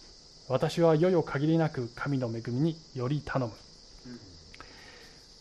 [0.49, 3.53] 私は世よ限りなく神の恵みにより頼む。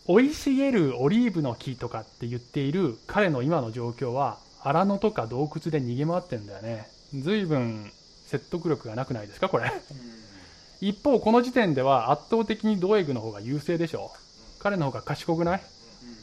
[0.08, 6.88] 生い茂るオリーブの木とかって言っている彼の今の状況は荒野とか洞窟で逃げ回ってるんだよね。
[7.14, 7.90] 随分
[8.26, 9.70] 説得力がなくないですかこれ。
[10.80, 14.10] 一方この時点では圧倒的にドエグの方が優勢でしょ
[14.58, 15.62] 彼の方が賢くない、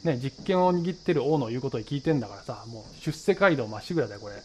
[0.04, 4.36] ね、実権を握ってる王の言うことを聞いてんだからさもう出世街道まっしぐらだよこれ。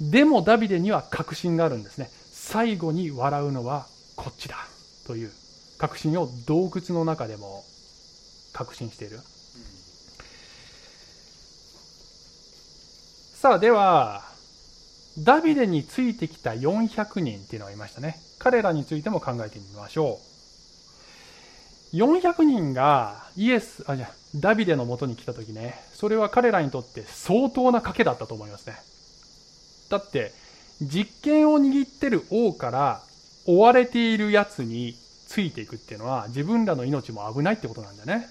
[0.00, 2.10] でもダビデには確信があるんですね
[2.44, 3.86] 最後に笑うのは
[4.16, 4.56] こっちだ
[5.06, 5.30] という
[5.78, 7.64] 確信を洞窟の中でも
[8.52, 9.20] 確信している、
[13.34, 14.22] さあでは
[15.18, 18.16] ダビデについてきた400人っていうのがいましたね。
[18.38, 20.18] 彼らについても考えてみましょ
[21.92, 21.96] う。
[21.96, 25.80] 400人がイエスあじゃダビデのもとに来た時ね。
[25.94, 28.76] それは彼らにとって相当な賭けだったと思いますね。
[29.88, 30.41] だって
[30.82, 33.02] 実権を握ってる王から
[33.46, 34.94] 追われているやつに
[35.26, 38.28] ついていくっていうのは自分らの命も危ないってことなんだよね。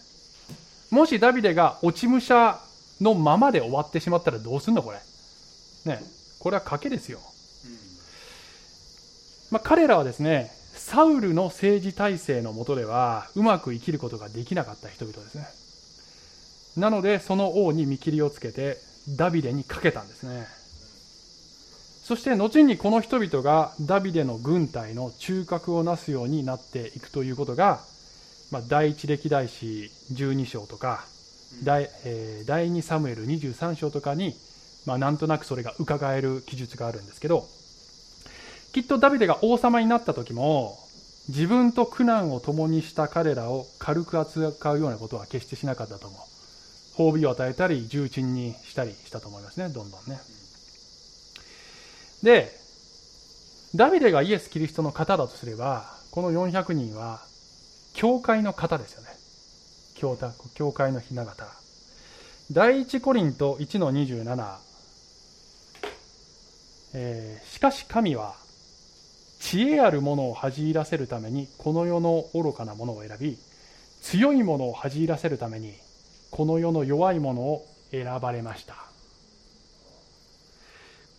[0.92, 2.60] もしダビデが落ち武者
[3.00, 5.00] のままで終わってしまったらどうすんのこれ。
[5.86, 6.02] ね
[6.40, 7.20] これは賭けですよ、
[9.52, 15.46] まあ、彼らはですねサウルの政治体制のもとではうまく生きることができなかった人々ですね。
[16.78, 18.78] なのでその王に見切りをつけて
[19.18, 20.48] ダビデにかけたんですね
[22.12, 27.80] そして後にこの人々がダビデの軍隊の中核をなすようになっていくということが、
[28.52, 31.06] まあ、第一歴代史12章とか
[31.64, 34.36] 第,、えー、第2サムエル23章とかに、
[34.86, 37.46] まあ、なんとなくそれが伺える記述があるんですけど
[38.74, 40.78] きっとダビデが王様になった時も
[41.30, 46.20] 自分と苦難を共にした彼らを軽く扱うようなことは決してしなかったと思う。
[47.14, 50.20] 褒美を与えたり重鎮にしたりしたと思いますねどんどんね
[52.24, 52.52] で
[53.76, 57.22] ダビデがイエス・キリストの方だとすればこの400人は
[57.94, 59.10] 教会の方ですよね。
[59.96, 60.18] 教
[60.56, 61.48] 教会のひな形。
[62.52, 64.58] 第一コリント1の27、
[66.94, 68.36] えー、しかし神は
[69.40, 73.38] 知恵あるものを恥じらせるためにこの世の愚かなものを選び
[74.02, 75.74] 強いものを恥じらせるために
[76.30, 78.91] この世の弱いものを選ばれました。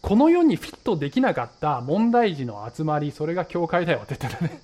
[0.03, 4.61] この世にフィットできなかった問題児の集まりそれが教会だよって言ってたね。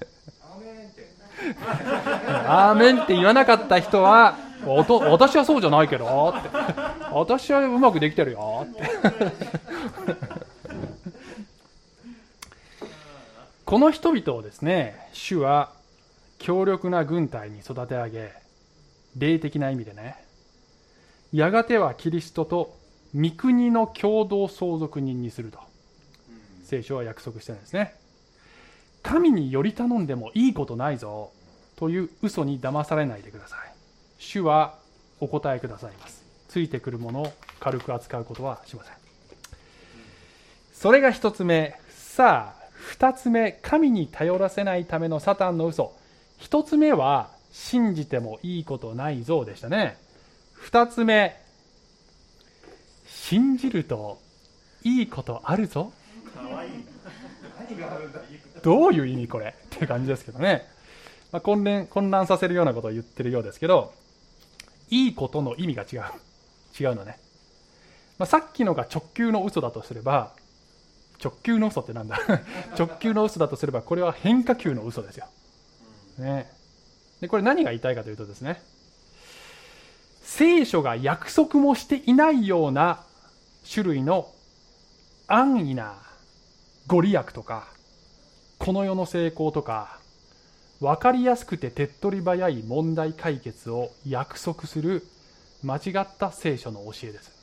[2.46, 3.14] アーメンって。
[3.14, 4.36] 言わなかった人は
[4.66, 6.48] 私はそうじゃないけどって。
[7.12, 8.82] 私はうまくできてるよって。
[13.64, 15.72] この人々をですね主は
[16.38, 18.32] 強力な軍隊に育て上げ
[19.16, 20.16] 霊的な意味でね
[21.32, 22.77] やがてはキリストと
[23.14, 25.58] 御国の共同相続人にすると。
[26.64, 27.94] 聖書は約束してるんですね。
[29.02, 31.30] 神により頼んでもいいことないぞ。
[31.76, 33.58] という嘘に騙されないでください。
[34.18, 34.74] 主は
[35.20, 36.24] お答えくださいます。
[36.48, 38.94] ついてくるものを軽く扱うことはしません。
[40.72, 41.78] それが一つ目。
[41.90, 43.52] さあ二つ目。
[43.62, 45.92] 神に頼らせないためのサタンの嘘。
[46.36, 49.96] 一つ目は信じてもいいことないぞでしたね。
[50.52, 51.40] 二つ目。
[53.28, 54.18] 信じると
[54.82, 55.92] いいことあるぞ。
[58.62, 60.66] どういう意味これって感じですけどね、
[61.30, 63.92] まあ、混乱混乱させるようなことを言ってるようですけど
[64.88, 66.02] いいことの意味が違う。
[66.80, 67.18] 違うのね、
[68.18, 70.32] まあ、さっきのが直球の嘘だとすれば
[71.22, 72.18] 直球の嘘ってなんだ？
[72.78, 75.26] 直球の嘘だとすればこれは変化球の嘘ですよ、
[76.16, 76.50] ね、
[77.20, 78.62] でこれ何が言いたいかというとですね。
[80.22, 83.04] 聖書が約束もしていないような
[83.70, 84.30] 種類の
[85.26, 85.94] 安易な
[86.86, 87.68] ご利益とか
[88.58, 89.98] この世の成功とか
[90.80, 95.06] 分かりやすくて手っ取り早い問題解決を約束する
[95.62, 97.38] 間違った聖書の教えです。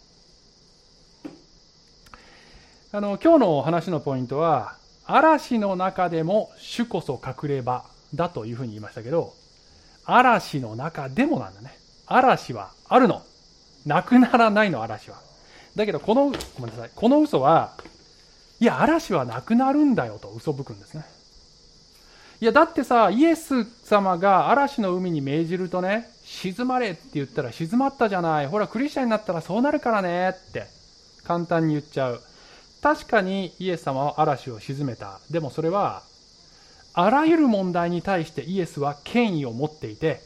[2.92, 9.34] あの今日のお話のポイントは嵐の中でも主こそ隠れ場だというふうに言いましたけど
[10.06, 11.78] 嵐の中でもなんだね。
[12.08, 13.22] 嵐はあるの。
[13.86, 15.18] なくならないの嵐は。
[15.76, 16.92] だけどこの、ごめんなさい。
[16.94, 17.74] この嘘は、
[18.60, 21.06] いや、嵐はなくなるんだよと嘘吹くんですね。
[22.42, 28.48] いや、だってさ、イエス様が嵐の海に命じるとね、沈まれって言ったら静まったじゃない。
[28.48, 30.66] ほら、クリスチャンになったらそうなるからねって
[31.24, 32.22] 簡単に言っちゃう。
[32.82, 35.20] 確かにイエス様は嵐を沈めた。
[35.30, 36.04] でもそれは、
[36.94, 40.22] あらゆる問題に対してイエスは権威を持っていて、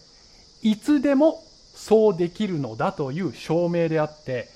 [0.61, 1.41] いつでも
[1.73, 4.49] そうできるのだという証明であって、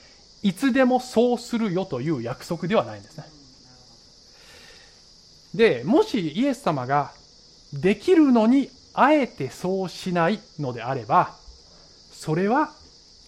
[0.44, 3.24] いつでもそうするよという約束ではないんですね。
[5.56, 7.12] で、もしイエス様が
[7.74, 11.34] できるのにあえてそうしないのであれば、
[12.12, 12.72] それは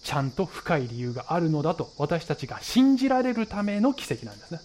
[0.04, 4.60] ちゃんと深い理由があるのだと私たちが信じられるための奇跡なんですね。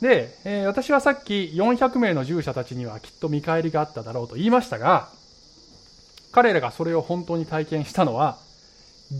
[0.00, 5.08] で、えー私はさっき400名の従者たちにはきっと見返りがあっただろうと言いましたが、
[6.32, 8.36] 彼らがそれを本当に体験したのは、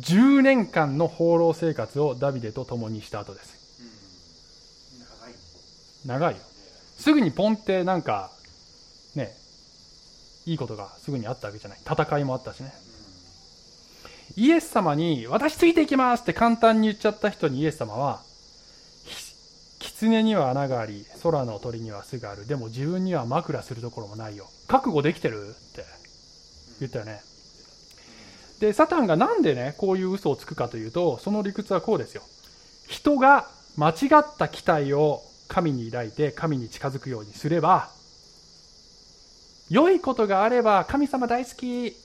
[0.00, 3.62] 10年間の放浪生活をダビデと共にした後です。
[6.06, 6.40] 長いよ。
[6.98, 8.30] すぐにポンってなんか、
[9.14, 9.34] ね、
[10.46, 11.78] いいことがすぐにあったわけじゃない。
[11.84, 12.72] 戦いもあったしね。
[14.36, 18.22] イエス様に、私ついていきますって簡単に言っちゃった人にイエス様は、
[19.78, 22.46] 狐には穴があり、空の鳥には巣がある。
[22.46, 24.48] でも自分には枕するところもないよ。
[24.68, 25.84] 覚悟できてるって
[26.80, 27.20] 言ったよね。
[28.62, 32.22] で、サタンがなんでね、こういう嘘をつくかというと、その理屈はこうですよ。
[32.86, 37.88] 人が間違った期待を神に抱いて神に近づくようにすれば、
[39.68, 41.96] 良いことがあれば神様大好き。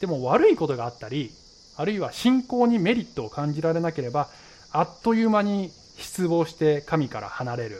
[0.00, 1.30] でも悪いことがあったり、
[1.76, 4.28] あるいは信仰にメリットを感じられなければ、
[4.72, 7.76] あっという間に失望して神から離れる。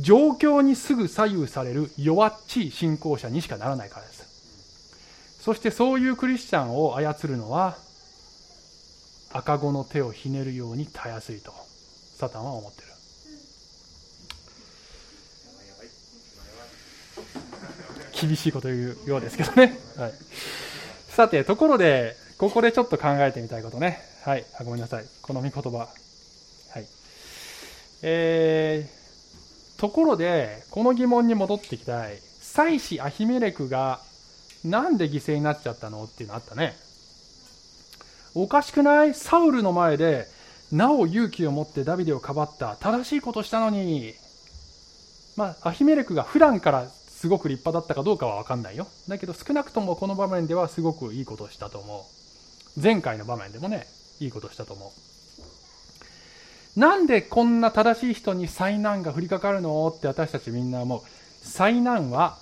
[0.00, 4.17] 状況にすぐ左右される弱っちい信仰者にしかならないからです。
[5.40, 7.76] そしてそういうクリスチャンを操るのは、
[9.32, 11.52] 赤子の手をひねるようにたやすいと、
[12.16, 12.88] サタンは思ってる。
[18.20, 19.78] 厳しいこと言うようですけどね。
[19.96, 20.12] はい、
[21.08, 24.00] さて、ところで、ここでちょっと考えてみたいことね。
[24.24, 25.04] はい、あごめんなさい。
[25.22, 25.78] この御言葉。
[25.78, 25.86] は
[26.80, 26.86] い。
[28.02, 32.18] えー、ところで、この疑問に戻ってきたい。
[32.42, 34.00] 妻子アヒメレクが
[34.68, 36.04] なんで犠牲になっちゃったの？
[36.04, 36.74] っていうのあったね。
[38.34, 40.26] おかしくないサウルの前で、
[40.70, 42.76] なお勇気を持ってダビデをかばった。
[42.76, 44.12] 正しいことしたのに。
[45.36, 48.86] まあ、アヒメレクが普段からすごく立派だったかどうかは分かんないよ。
[49.08, 52.06] だけど少なくともこの場面ではすごくいいことしたと思
[52.76, 52.80] う。
[52.80, 53.86] 前回の場面でもね、
[54.20, 54.92] いいことしたと思
[56.76, 56.80] う。
[56.80, 59.88] なんでこんな正しい人に災難が降りかかるの？
[59.88, 61.00] って私たちみんな思う。
[61.42, 62.36] 災難は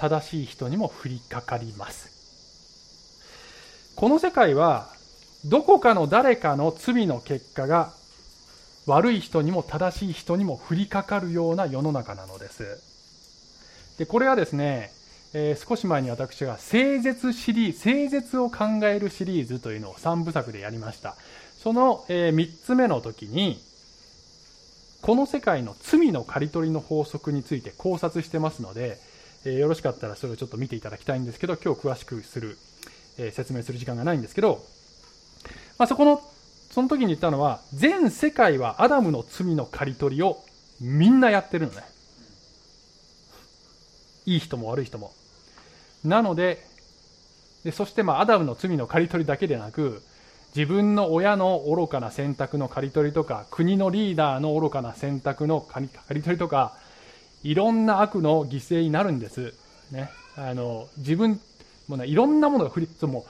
[0.00, 2.08] 正しい人にも降りかかります。
[3.96, 4.88] この世界は
[5.44, 7.92] どこかの誰かの罪の結果が
[8.86, 12.80] 悪い人にも正しい人にも降りかかるような世の中なのです。
[13.98, 14.90] でこれはですね、
[15.34, 21.14] えー少し前に私が聖絶シリーズ、聖絶を考えるシリーズというのを3部作でやりました。
[21.62, 23.60] その、え3つ目の時に、
[25.02, 28.98] この世界の罪の刈り取りの法則について考察してますので、
[29.44, 32.58] えーよろしかったらそれをちょっと見ていただきたいんですけど、今日詳しくする、
[33.18, 34.62] えー説明する時間がないんですけど、
[35.78, 36.20] まあ、そこの、
[36.70, 40.44] その時に言ったのは、全世界はアダムの罪の刈り取りを
[40.80, 41.82] みんなやってるのね。
[44.26, 45.12] いい人も悪い人も。
[46.04, 46.64] なので、
[47.64, 50.02] でそしてまあアダムの罪の刈り取りだけでなく、
[50.54, 56.76] 自分の親の愚かな選択の刈り取りとか、国のリーダーの愚かな選択の刈り刈り取りとか、
[57.42, 59.54] いろんな悪の犠牲になるんです。
[59.90, 60.10] ね。
[60.36, 61.40] あの、自分、
[61.88, 63.24] もうね、いろんなものが振り、そうもう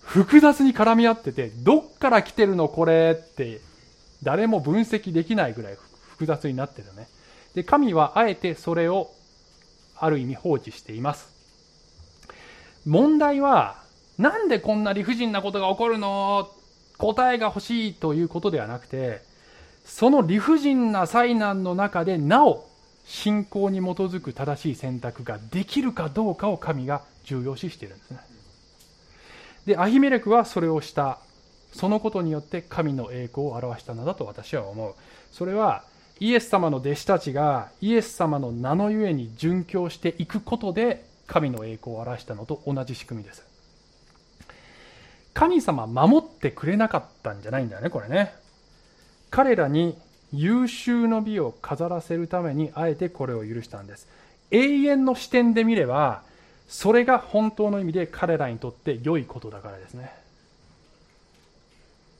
[0.00, 3.60] 複雑に絡み合ってて、どっから来てるのこれって、
[4.22, 5.76] 誰も分析できないぐらい
[6.10, 7.08] 複雑になってるね。
[7.54, 9.10] で、神はあえてそれを
[9.96, 11.28] ある意味放置しています。
[12.86, 13.82] 問題は、
[14.16, 16.48] なんでこんな理不尽なことが起こるの？
[16.96, 19.22] 答えが欲しいということではなくて、
[19.84, 22.67] その理不尽な災難の中でなお
[23.08, 28.20] 信仰に基づく正しい選択ができるかどうかを神が重要視しているんですね。
[29.64, 31.18] で、アヒメレクはそれをした。
[31.72, 34.94] そのことによって神の栄光を表したのだと私は思う。
[35.32, 35.84] それは
[36.20, 43.42] イエス様の弟子たちがイエス様の名のゆえに殉教していくことで神の栄光を表したのと同じ仕組みです。
[45.32, 48.34] 神様守ってくれなかったんじゃないんだよね、これね。
[49.30, 49.96] 彼らに
[50.32, 54.06] 優秀の美を飾らせるためにあえてこれを許したんです。
[54.50, 56.22] 永遠の視点で見れば、
[56.68, 60.12] それが本当の意味で彼らにとって良いことだからですね。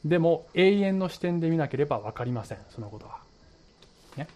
[0.05, 3.19] でも永遠の視点で見なければ分かりません、そのことは。
[4.17, 4.27] ね。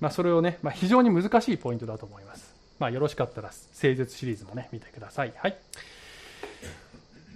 [0.00, 2.54] まあそれをね、まあ、非常に難しいポイントだと思います。
[2.78, 5.32] まあよろしかったら、聖絶シリーズもね、見てください。
[5.36, 5.56] はい。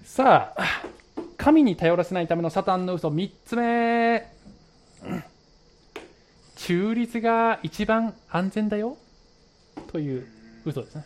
[0.05, 0.83] さあ、
[1.37, 4.30] 神に頼らせないためのサタンの嘘3つ目。
[6.57, 8.96] 中立が一番安全だよ
[9.90, 10.26] という
[10.64, 11.05] 嘘ですね。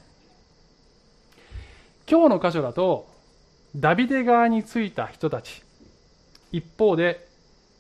[2.11, 3.09] 今日の箇所だと、
[3.77, 5.63] ダビデ側についた人たち、
[6.53, 7.27] 一方で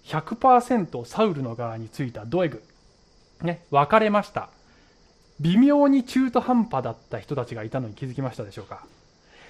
[0.04, 2.62] 100%サウルの側についたドエグ、
[3.42, 4.50] ね、分かれました。
[5.40, 8.86] 微妙に中途半端だった人たちがいたのに気づきましたでしょうか。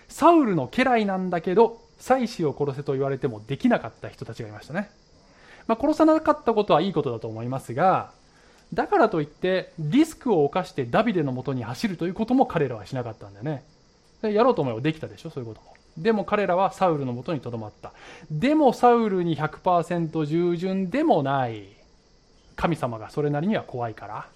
[0.09, 4.91] サウルの家来なんだけど、妻子を殺せと言われてもできなかった人たちがいましたね。
[5.67, 8.13] まあ、殺さなかったことはいいことだと思いますが、
[8.73, 13.65] だからといってリスクを冒してダビデのもとに走るということも彼らはしなかったんだよね。
[14.23, 15.75] やろうと思えばできたでしょそういうことも。
[15.97, 17.93] でも彼らはサウルのもとにとどまった。
[18.31, 21.65] でもサウルに100%従順でもない。
[22.57, 24.27] 神様がそれなりには怖いから。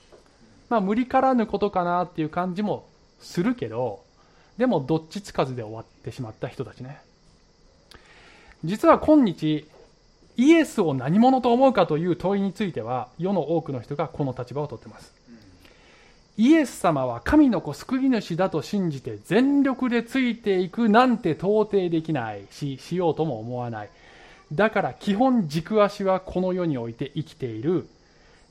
[0.68, 2.86] まあ無理からぬことかなっていう感じも
[3.20, 4.04] するけど
[4.58, 7.00] でもどっちつかずで終わってしまった人たちね。
[8.64, 9.66] 実は今日
[10.38, 15.12] イエスを何者と思うかという問いについては世の多くの人がこの立場をとっています。
[16.36, 23.90] イエス様は神の子救い主だと信じて全力でついていくなんて到底できないししようとも思わない。
[24.52, 27.88] だから基本軸足はこの世において生きている。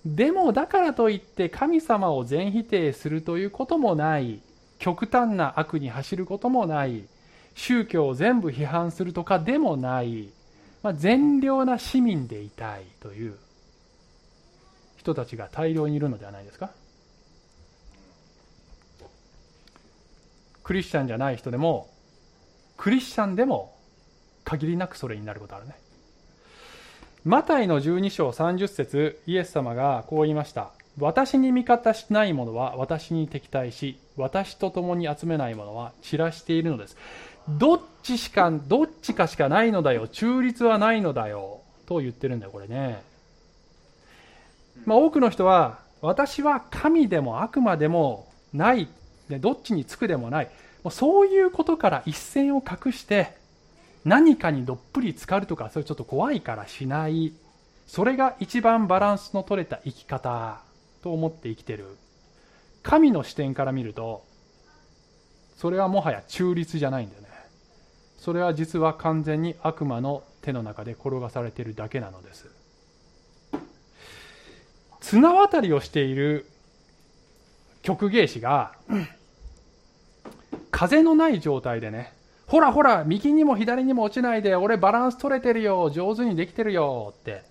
[0.05, 4.41] でもだからといって神様を全否定するということもない。
[4.77, 7.03] 極端な悪に走ることもない。
[7.55, 10.27] 宗教を全部批判するとかでもない。
[10.87, 13.35] まあ、善良な市民でいたいという
[14.95, 16.71] 人たちが大量にいるのではないですか。
[20.63, 21.89] クリスチャンじゃない人でも
[22.77, 23.75] クリスチャンでも
[24.45, 25.75] 限りなくそれになることあるね。
[27.25, 30.71] マタイの12章30節イエス様がこう言いました。
[30.97, 36.95] 私に味方しない者は私に敵対し私と共に集めない者は散らしているのです。
[37.49, 40.07] どっちしか、どっちかしかないのだよ。
[40.07, 41.61] 中立はないのだよ。
[41.85, 43.01] と言ってるんだよ、これね。
[44.85, 48.87] まあ、多くの人は、私は神でも悪魔でもない、
[49.39, 50.49] どっちにつくでもない。
[50.83, 53.35] もうそういうことから一線を画して、
[54.05, 57.33] 何かにどっぷり浸かるとか、それちょっと怖いからしない。
[57.87, 60.61] それが一番バランスの取れた生き方
[61.01, 61.97] と思って生きてる。
[62.83, 64.23] 神の視点から見ると、
[65.57, 67.26] それはもはや中立じゃないんだよね。
[68.17, 72.49] それは実は完全に悪魔の手の中で転がされているだけなのです。
[74.99, 76.45] 綱渡りをしている
[77.81, 78.73] 曲芸師が
[80.71, 82.11] 風のない状態でね
[82.45, 87.43] ほらほら右にも左にも落ちないで俺バランス取れてるよ上手にできてるよって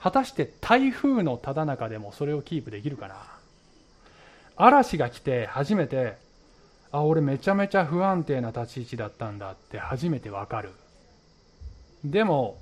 [0.00, 3.16] 果たして台風のただ中でもそれをキープできるかな。
[4.56, 6.16] 嵐が来て初めて
[6.90, 10.70] あ俺めちゃめちゃ不安定な立ち位置だったんだって初めてわかる。
[12.04, 12.58] でも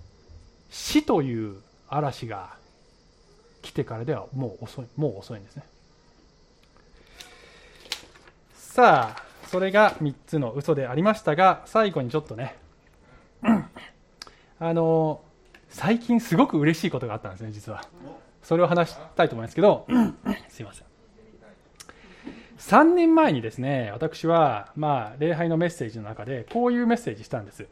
[0.70, 1.57] 死という
[1.89, 2.55] 嵐が
[3.62, 5.62] 来てからではもう遅いもう遅いんですね。
[8.55, 12.57] さあそれが3つの嘘でありましたが最後にちょっとね
[14.59, 15.22] あの
[15.68, 17.85] 最近すごく嬉しいことがあったんですね実は。
[18.43, 19.87] それを話したいと思いますけど
[20.49, 20.87] すいません。
[22.59, 27.66] 3年前にですね私は、まあ、礼拝のメッセージの中でこういうメッセージしたんです。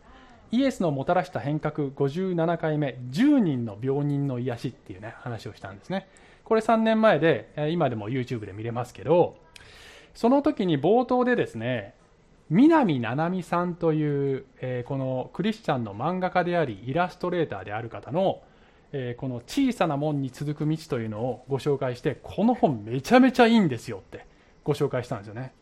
[0.51, 6.07] イエスのもたらした変革57回目10人の病人の癒しっていうね話をしたんですね。
[6.45, 9.37] これ3年前で今でも YouTube で見れますけど
[10.15, 11.95] その時に冒頭でですね
[12.51, 18.43] 南七海さんという、えー、このクリスチャンの漫画家でありイラストレーターである方の、
[18.93, 24.34] えー、この小さな門に続く道というのをご紹介してこの本めちゃめちゃいいんですよって。
[24.65, 25.53] ご紹介したんですよね、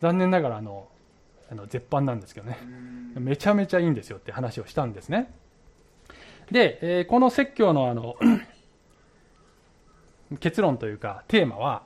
[0.00, 0.88] 残念ながらあの
[1.50, 2.58] あの絶版なんですけどね。
[3.14, 5.32] めちゃめちゃいいんですよって話をしたんですね。
[6.50, 8.16] で、えー、この説教のあの
[10.40, 11.82] 結論というかテーマは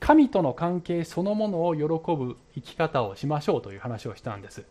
[0.00, 4.64] 神との関係そのものを喜ぶ生き方をしましょうという話をしたんです。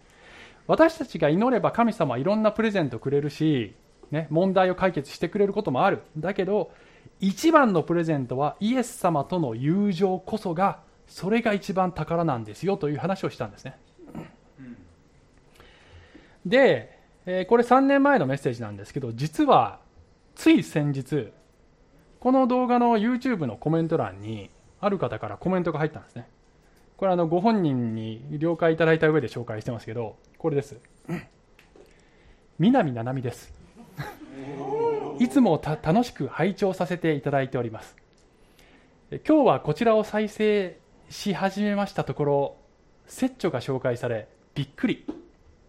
[0.66, 3.76] 私たちが祈れば神様はいろんなプレゼントくれるし、
[4.12, 6.02] ね、問題を解決してくれることもある。
[6.18, 6.72] だけど
[7.24, 13.78] 一番のプレゼントはイエス様との友情こそがそれが一番宝なんですよという話をしたんですね。
[16.46, 19.80] で、えこれ3年前のメッセージなんですけど実は
[20.36, 21.32] つい先日
[22.20, 24.50] この動画の YouTube のコメント欄に
[24.82, 26.28] ある方からコメントが入ったんですね。
[26.98, 30.76] これあのご本人に了解いただいた上で紹介してますけどこれです。
[32.60, 33.54] 南七海です。
[35.24, 37.96] いつも楽しく拝聴させていただいております。
[39.26, 40.78] 今日はこちらを再生
[41.10, 42.58] し始めましたところ
[43.08, 45.06] 説著が紹介されびっくり。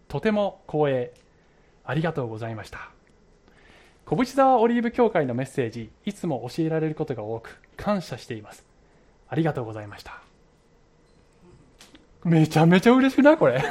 [0.09, 1.13] とても光栄。
[1.85, 2.89] ありがとうございました。
[4.05, 8.65] 小淵沢オリーブ協会のメッセージいつも教えられることが多く感謝しています。
[9.29, 10.21] ありがとうございました。
[12.25, 13.37] めちゃめちゃ嬉しくない？
[13.37, 13.63] これ。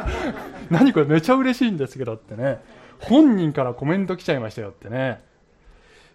[0.70, 1.06] 何これ？
[1.06, 2.60] めちゃ嬉しいんですけどってね。
[3.02, 5.20] 本人からコメント来ちゃいましたよってね。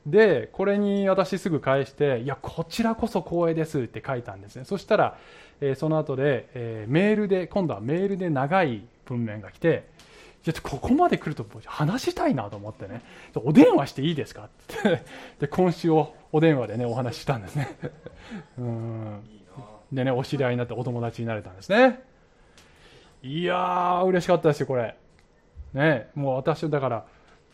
[0.05, 4.63] で、これに私すぐ返して、いや、こちらこそ光栄ですって書いたんですね。
[4.63, 5.17] そしたら、
[5.59, 9.89] えー、その後で、えー、メールで、今度はメールで長い文面が来て、
[10.43, 13.01] ちょっとここまで来ると話したいなと思ってね、
[13.35, 14.49] お電話していいですかっ
[14.83, 15.03] て
[15.41, 17.67] で、今週をお電話でね、お話ししたんですね。
[18.57, 19.21] うん
[19.91, 22.01] でね、お知り合いになってお友達になれたんですね。
[23.23, 24.95] いやー、嬉しかったですよ、これ。
[25.77, 27.05] ね、もう私、だから、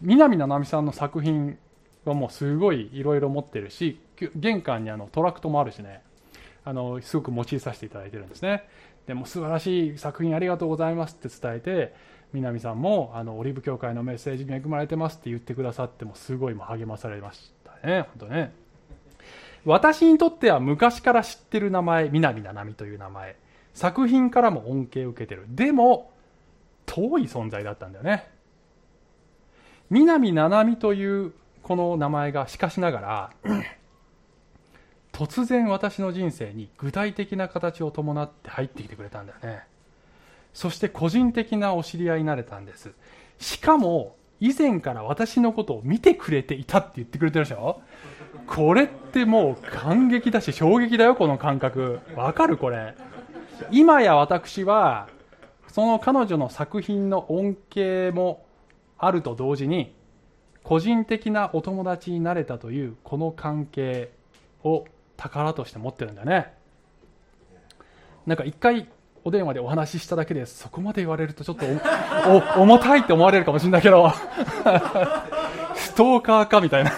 [0.01, 1.57] 南七海さんの作品
[2.05, 3.99] はもうすごいいろいろ持ってるし、
[4.36, 6.01] 玄関にあのトラクトもあるしね、
[6.65, 8.63] あの、すごく用いさせていただいてるんですね。
[9.05, 11.93] でも素晴らしい作品ありがとうございますって伝えて、
[12.32, 18.53] 南さんもあのオリーブ教会のメッセージに恵まれてますって言ってくださってもすごい励まされましたね、本当ね。
[19.65, 23.36] 私にとっては昔から知ってる名前、南七海という名前。
[23.74, 25.45] 作品からも恩恵を受けてる。
[25.49, 26.12] でも、
[26.86, 28.29] 遠い存在だったんだよね。
[29.89, 33.29] 南七海というこの名前がしかしながら、
[35.13, 39.63] 突然私の人生に具体的な形を伴って入ってきてくれたんだよね。
[40.53, 42.91] そして個人的なお知り合いになれたんです。
[43.39, 47.81] しかも、以前から私のことを見てくれていたって言ってくれてるでしょ？
[48.47, 51.99] これってもう感激だし衝撃だよ、この感覚。
[52.15, 52.57] わかる？
[52.57, 52.95] これ。
[53.71, 55.07] 今や私は、
[55.74, 58.45] その彼女の作品の恩恵も
[58.99, 59.91] あると同時に、
[60.63, 64.11] 個人的なお友達になれたというこの関係
[64.63, 64.86] を
[65.17, 66.53] 宝として持ってるんだね。
[68.28, 68.88] なんか一回
[69.24, 71.65] お電話でお話ししただけでそこまで言われるとちょっと
[72.61, 74.11] 重たいって思われるかもしれないけど
[75.76, 76.91] ストーカーかみたいな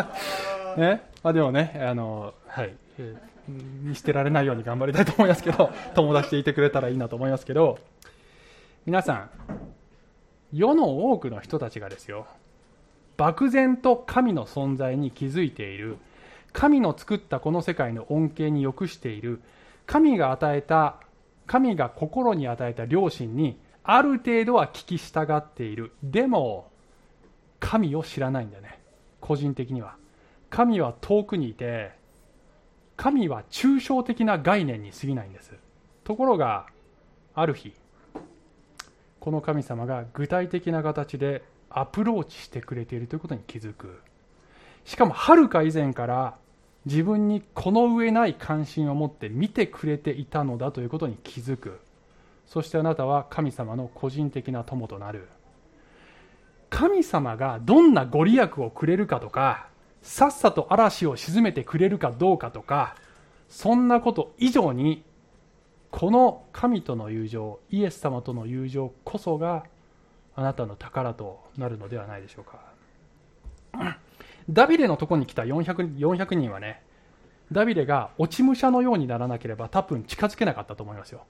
[0.78, 1.02] ね。
[1.22, 2.74] まあでもね、あの、はい。
[3.46, 7.78] 見捨てられないように頑張りたいと思いますけど、友達でいてくれたらいいなと思いますけど、
[8.86, 9.30] 皆さん、
[10.52, 12.26] 世の多くの人たちがですよ、
[13.16, 15.96] 漠然と神の存在に気づいている、
[16.52, 19.40] 神の作ったこの世界の恩恵に良くしている、
[19.86, 20.96] 神が与えた、
[21.46, 25.92] 神が心に与えた良心に、ある程度は聞き従っている。
[26.02, 26.70] でも、
[27.60, 28.80] 神を知らないんだね。
[29.20, 29.96] 個人的には。
[30.50, 31.92] 神は遠くにいて、
[32.98, 35.54] 神は抽象的な概念に過ぎないんです。
[36.04, 36.66] ところが、
[37.34, 37.72] ある日、
[39.24, 44.02] この神様が具体的な形でアプローチしてくれているということに気づく。
[44.84, 46.34] しかも、はるか以前から
[46.84, 51.80] 自分にこの上ない関心を持って見てくれていたのだということに気づく。
[52.44, 55.26] そしてあなたは神様の個人的な友となる。
[56.68, 59.68] 神様がどんなご利益をくれるかとか、
[60.02, 62.94] さっさと嵐を沈めてくれるかどうかとか、
[63.48, 65.02] そんなこと以上に、
[65.96, 69.62] この神との友情、イエス様との友情こそが
[70.34, 73.96] あなたの宝となるのではないでしょうか。
[74.50, 76.82] ダビデのとこに来た 400, 400人はね、
[77.52, 81.26] ダビデが落ち武者のようにならなければ多分近づけなかったと思いますよ。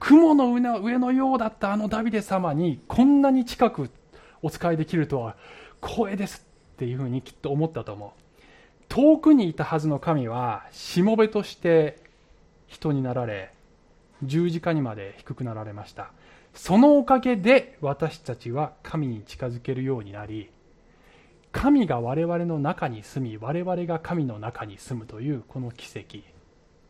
[0.00, 3.90] 雲の上のようだったあのダビデ様にこんなに近く
[4.40, 5.36] お使いできるとは
[5.84, 8.10] 光栄ですっていうふうにきっと思ったと思う
[8.88, 11.98] 遠くにいたはずの神はしもべとして
[12.66, 13.55] 人になられ
[14.22, 16.10] 十字架にまで低くなられました。
[16.56, 20.50] そのおかげで私たちは神に近づけるようになり
[21.52, 26.18] 神が我々の中に住み我々が神の中に住むというこの奇跡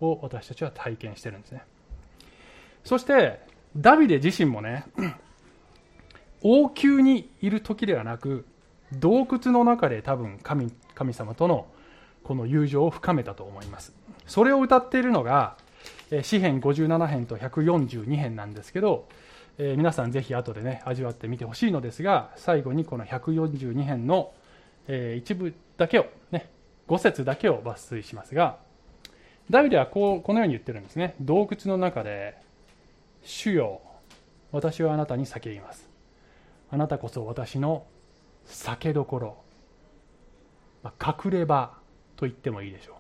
[0.05, 1.63] を私たちは体験してるんですね。
[2.85, 3.41] そして
[3.77, 4.87] ダビデ自身もね
[6.43, 8.47] 王宮にいる時ではなく
[8.93, 11.67] 洞窟の中で多分神神様との
[12.23, 13.93] この友情を深めたと思います。
[14.27, 15.57] それを歌っているのが
[16.23, 19.09] 詩編57編と142編なんですけど、
[19.59, 24.33] えー、皆さんぜひ後でね味わってみてほしいのですが最後にこの142編の、
[24.87, 26.49] えー、一部だけをね
[26.89, 28.59] 5節だけを抜粋しますが
[29.51, 31.15] ダビデはこうこのように言ってるんですね。
[31.21, 32.37] 洞窟の中で
[33.23, 33.81] 「主よ
[34.53, 35.89] 私はあなたに叫びます。
[36.71, 37.87] あなたこそ私の
[38.45, 39.37] 酒どころ、
[40.83, 41.75] まあ、隠れ場
[42.17, 42.97] と言ってもいいでしょう。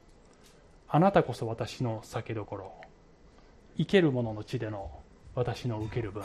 [0.88, 2.85] あなたこそ私の酒どころ。
[3.78, 4.90] 生ける者の地での
[5.34, 6.22] 私の受ける分。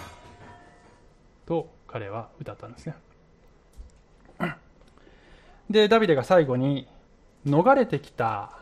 [1.46, 2.96] と彼は歌ったんですね。
[5.70, 6.88] でダビデが最後に
[7.46, 8.58] 逃れてきた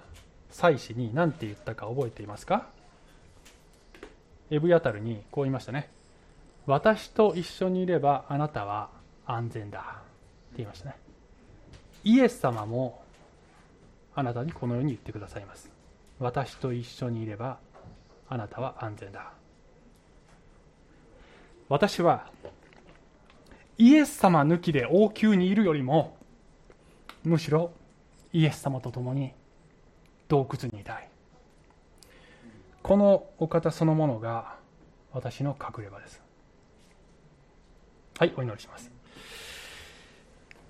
[0.50, 2.68] 祭司に何て言ったか覚えていますか？
[4.52, 5.90] エブヤタルにこう言いましたね。
[6.66, 8.90] 私と一緒にいればあなたは
[9.26, 9.80] 安全だ。
[9.80, 10.96] って言いましたね。
[12.04, 13.04] イエス様も
[14.16, 15.70] あなたにこのように言ってくださいます。
[16.20, 17.58] 私と一緒にいれば
[18.30, 19.34] あなたは安全だ。
[21.68, 22.32] 私は
[23.78, 26.18] イエス様抜きで王宮にいるよりも
[27.24, 27.72] むしろ
[28.32, 29.34] イエス様と共に
[30.28, 31.10] 洞窟にいたい。
[32.84, 34.56] このお方そのものが
[35.12, 36.22] 私の隠れ場です。
[38.20, 38.92] はいお祈りします。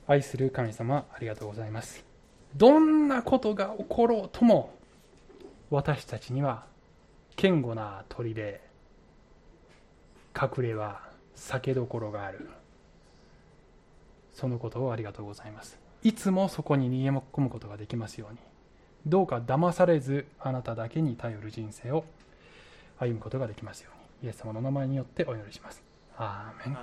[0.08, 2.06] 愛する神様ありがとうございます。
[2.56, 4.74] どんなことが起ころうとも
[5.70, 6.69] 私たちには
[7.42, 8.60] 堅固な砦。
[10.36, 11.00] 隠れは
[11.36, 12.50] 酒どころがある。
[14.34, 15.80] そのことをありがとうございます。
[16.04, 18.40] いつもそこに逃げ込むことができますように。
[19.06, 22.04] どうか騙されずあなただけに頼る人生を。
[22.98, 24.28] 歩むことができますように。
[24.28, 25.82] イエス様の名前によってお祈りします。
[26.18, 26.78] アーメン。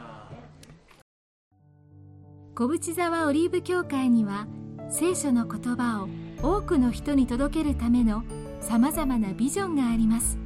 [2.54, 4.46] 小淵沢オリーブ教会には
[4.88, 6.08] 聖書の言葉を
[6.40, 8.24] 多くの人に届けるための
[8.62, 10.45] さまざまなビジョンがあります。